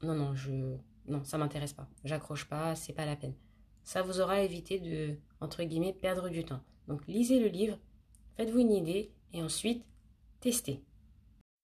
non 0.02 0.14
non 0.14 0.34
je 0.34 0.50
non 1.06 1.22
ça 1.24 1.38
m'intéresse 1.38 1.72
pas, 1.72 1.88
j'accroche 2.04 2.46
pas, 2.46 2.74
c'est 2.74 2.92
pas 2.92 3.06
la 3.06 3.16
peine. 3.16 3.34
Ça 3.84 4.02
vous 4.02 4.20
aura 4.20 4.42
évité 4.42 4.80
de 4.80 5.16
entre 5.40 5.62
guillemets 5.62 5.92
perdre 5.92 6.30
du 6.30 6.44
temps. 6.44 6.60
Donc 6.88 7.06
lisez 7.06 7.38
le 7.38 7.48
livre, 7.48 7.78
faites-vous 8.36 8.58
une 8.58 8.72
idée 8.72 9.12
et 9.32 9.42
ensuite 9.42 9.84
testez. 10.40 10.82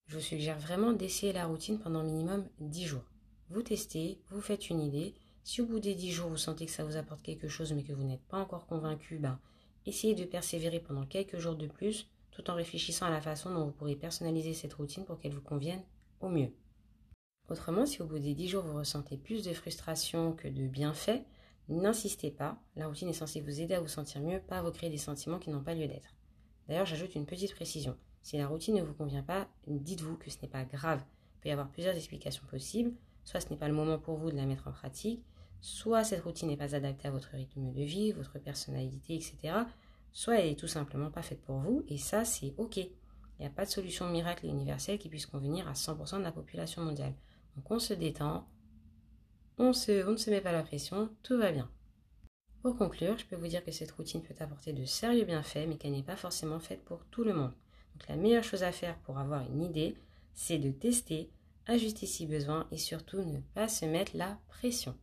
Je 0.06 0.16
vous 0.16 0.22
suggère 0.22 0.58
vraiment 0.58 0.92
d'essayer 0.92 1.32
la 1.32 1.46
routine 1.46 1.78
pendant 1.78 2.02
minimum 2.02 2.46
10 2.60 2.84
jours. 2.84 3.04
Vous 3.48 3.62
testez, 3.62 4.20
vous 4.30 4.40
faites 4.40 4.68
une 4.68 4.82
idée. 4.82 5.14
Si 5.42 5.62
au 5.62 5.66
bout 5.66 5.80
des 5.80 5.94
10 5.94 6.12
jours 6.12 6.28
vous 6.28 6.36
sentez 6.36 6.66
que 6.66 6.72
ça 6.72 6.84
vous 6.84 6.96
apporte 6.96 7.22
quelque 7.22 7.48
chose 7.48 7.72
mais 7.72 7.84
que 7.84 7.92
vous 7.92 8.04
n'êtes 8.04 8.24
pas 8.28 8.38
encore 8.38 8.66
convaincu, 8.66 9.18
ben, 9.18 9.38
essayez 9.86 10.14
de 10.14 10.24
persévérer 10.24 10.80
pendant 10.80 11.06
quelques 11.06 11.38
jours 11.38 11.56
de 11.56 11.66
plus 11.66 12.06
tout 12.32 12.50
en 12.50 12.54
réfléchissant 12.54 13.06
à 13.06 13.10
la 13.10 13.20
façon 13.20 13.52
dont 13.54 13.64
vous 13.64 13.72
pourrez 13.72 13.96
personnaliser 13.96 14.52
cette 14.52 14.74
routine 14.74 15.04
pour 15.04 15.18
qu'elle 15.18 15.32
vous 15.32 15.40
convienne 15.40 15.82
au 16.20 16.28
mieux. 16.28 16.52
Autrement, 17.48 17.86
si 17.86 18.02
au 18.02 18.06
bout 18.06 18.18
des 18.18 18.34
10 18.34 18.48
jours 18.48 18.64
vous 18.64 18.76
ressentez 18.76 19.16
plus 19.16 19.42
de 19.42 19.52
frustration 19.52 20.32
que 20.32 20.48
de 20.48 20.66
bienfaits, 20.66 21.24
n'insistez 21.68 22.30
pas. 22.30 22.58
La 22.76 22.88
routine 22.88 23.08
est 23.08 23.14
censée 23.14 23.40
vous 23.40 23.60
aider 23.60 23.74
à 23.74 23.80
vous 23.80 23.88
sentir 23.88 24.20
mieux, 24.20 24.40
pas 24.40 24.58
à 24.58 24.62
vous 24.62 24.72
créer 24.72 24.90
des 24.90 24.98
sentiments 24.98 25.38
qui 25.38 25.50
n'ont 25.50 25.62
pas 25.62 25.74
lieu 25.74 25.86
d'être. 25.86 26.14
D'ailleurs, 26.68 26.86
j'ajoute 26.86 27.14
une 27.14 27.26
petite 27.26 27.54
précision. 27.54 27.96
Si 28.24 28.38
la 28.38 28.46
routine 28.46 28.76
ne 28.76 28.82
vous 28.82 28.94
convient 28.94 29.22
pas, 29.22 29.46
dites-vous 29.66 30.16
que 30.16 30.30
ce 30.30 30.38
n'est 30.40 30.48
pas 30.48 30.64
grave. 30.64 31.02
Il 31.36 31.40
peut 31.42 31.48
y 31.50 31.52
avoir 31.52 31.68
plusieurs 31.68 31.94
explications 31.94 32.46
possibles. 32.46 32.94
Soit 33.22 33.40
ce 33.40 33.50
n'est 33.50 33.58
pas 33.58 33.68
le 33.68 33.74
moment 33.74 33.98
pour 33.98 34.16
vous 34.16 34.30
de 34.30 34.36
la 34.36 34.46
mettre 34.46 34.66
en 34.66 34.72
pratique, 34.72 35.22
soit 35.60 36.04
cette 36.04 36.24
routine 36.24 36.48
n'est 36.48 36.56
pas 36.56 36.74
adaptée 36.74 37.06
à 37.06 37.10
votre 37.10 37.28
rythme 37.32 37.70
de 37.70 37.82
vie, 37.82 38.12
votre 38.12 38.38
personnalité, 38.38 39.14
etc. 39.14 39.54
Soit 40.10 40.38
elle 40.38 40.48
est 40.48 40.58
tout 40.58 40.66
simplement 40.66 41.10
pas 41.10 41.20
faite 41.20 41.42
pour 41.42 41.58
vous, 41.58 41.84
et 41.88 41.98
ça 41.98 42.24
c'est 42.24 42.54
ok. 42.56 42.78
Il 42.78 42.90
n'y 43.40 43.46
a 43.46 43.50
pas 43.50 43.66
de 43.66 43.70
solution 43.70 44.08
miracle 44.08 44.46
et 44.46 44.48
universelle 44.48 44.98
qui 44.98 45.10
puisse 45.10 45.26
convenir 45.26 45.68
à 45.68 45.74
100% 45.74 46.18
de 46.18 46.22
la 46.22 46.32
population 46.32 46.82
mondiale. 46.82 47.12
Donc 47.56 47.70
on 47.70 47.78
se 47.78 47.92
détend, 47.92 48.48
on, 49.58 49.66
on 49.66 49.68
ne 49.68 50.16
se 50.16 50.30
met 50.30 50.40
pas 50.40 50.52
la 50.52 50.62
pression, 50.62 51.10
tout 51.22 51.36
va 51.36 51.52
bien. 51.52 51.70
Pour 52.62 52.78
conclure, 52.78 53.18
je 53.18 53.26
peux 53.26 53.36
vous 53.36 53.48
dire 53.48 53.62
que 53.62 53.70
cette 53.70 53.90
routine 53.90 54.22
peut 54.22 54.34
apporter 54.40 54.72
de 54.72 54.86
sérieux 54.86 55.26
bienfaits, 55.26 55.66
mais 55.68 55.76
qu'elle 55.76 55.92
n'est 55.92 56.02
pas 56.02 56.16
forcément 56.16 56.58
faite 56.58 56.82
pour 56.86 57.04
tout 57.06 57.22
le 57.22 57.34
monde. 57.34 57.52
Donc 57.94 58.08
la 58.08 58.16
meilleure 58.16 58.44
chose 58.44 58.62
à 58.62 58.72
faire 58.72 58.98
pour 59.00 59.18
avoir 59.18 59.42
une 59.50 59.62
idée, 59.62 59.96
c'est 60.34 60.58
de 60.58 60.70
tester, 60.70 61.30
ajuster 61.66 62.06
si 62.06 62.26
besoin 62.26 62.66
et 62.70 62.78
surtout 62.78 63.22
ne 63.22 63.40
pas 63.54 63.68
se 63.68 63.84
mettre 63.84 64.16
la 64.16 64.38
pression. 64.48 64.94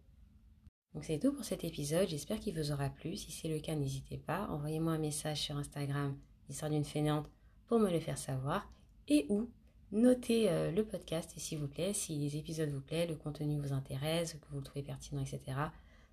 Donc 0.93 1.05
c'est 1.05 1.19
tout 1.19 1.31
pour 1.31 1.45
cet 1.45 1.63
épisode, 1.63 2.09
j'espère 2.09 2.39
qu'il 2.39 2.53
vous 2.53 2.71
aura 2.71 2.89
plu. 2.89 3.15
Si 3.15 3.31
c'est 3.31 3.47
le 3.47 3.59
cas, 3.59 3.75
n'hésitez 3.75 4.17
pas, 4.17 4.47
envoyez-moi 4.49 4.93
un 4.93 4.97
message 4.97 5.39
sur 5.41 5.55
Instagram, 5.55 6.17
l'histoire 6.49 6.69
d'une 6.69 6.83
fainéante, 6.83 7.29
pour 7.67 7.79
me 7.79 7.89
le 7.89 7.99
faire 8.01 8.17
savoir. 8.17 8.69
Et 9.07 9.25
ou 9.29 9.49
notez 9.93 10.49
euh, 10.49 10.71
le 10.71 10.83
podcast, 10.83 11.31
s'il 11.37 11.59
vous 11.59 11.69
plaît, 11.69 11.93
si 11.93 12.17
les 12.17 12.35
épisodes 12.35 12.69
vous 12.69 12.81
plaisent, 12.81 13.09
le 13.09 13.15
contenu 13.15 13.57
vous 13.57 13.71
intéresse, 13.71 14.33
que 14.33 14.47
vous 14.49 14.57
le 14.57 14.63
trouvez 14.63 14.83
pertinent, 14.83 15.21
etc. 15.21 15.57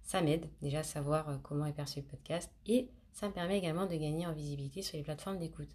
Ça 0.03 0.23
m'aide 0.23 0.49
déjà 0.63 0.81
à 0.81 0.85
savoir 0.85 1.29
euh, 1.29 1.37
comment 1.43 1.67
est 1.67 1.73
perçu 1.73 2.01
le 2.01 2.07
podcast 2.07 2.51
et 2.67 2.89
ça 3.13 3.29
me 3.29 3.33
permet 3.33 3.59
également 3.59 3.87
de 3.87 3.97
gagner 3.97 4.27
en 4.27 4.33
visibilité 4.33 4.81
sur 4.81 4.97
les 4.97 5.03
plateformes 5.03 5.39
d'écoute 5.39 5.69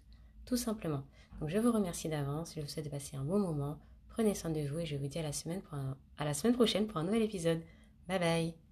tout 0.46 0.56
simplement. 0.56 1.02
Donc 1.40 1.48
je 1.48 1.58
vous 1.58 1.72
remercie 1.72 2.08
d'avance, 2.08 2.54
je 2.56 2.60
vous 2.60 2.68
souhaite 2.68 2.84
de 2.84 2.90
passer 2.90 3.16
un 3.16 3.24
bon 3.24 3.38
moment, 3.38 3.78
prenez 4.08 4.34
soin 4.34 4.50
de 4.50 4.60
vous 4.60 4.78
et 4.78 4.86
je 4.86 4.96
vous 4.96 5.08
dis 5.08 5.18
à 5.18 5.22
la 5.22 5.32
semaine, 5.32 5.62
à 6.18 6.24
la 6.24 6.34
semaine 6.34 6.54
prochaine 6.54 6.86
pour 6.86 6.98
un 6.98 7.04
nouvel 7.04 7.22
épisode. 7.22 7.60
Bye 8.08 8.18
bye 8.18 8.63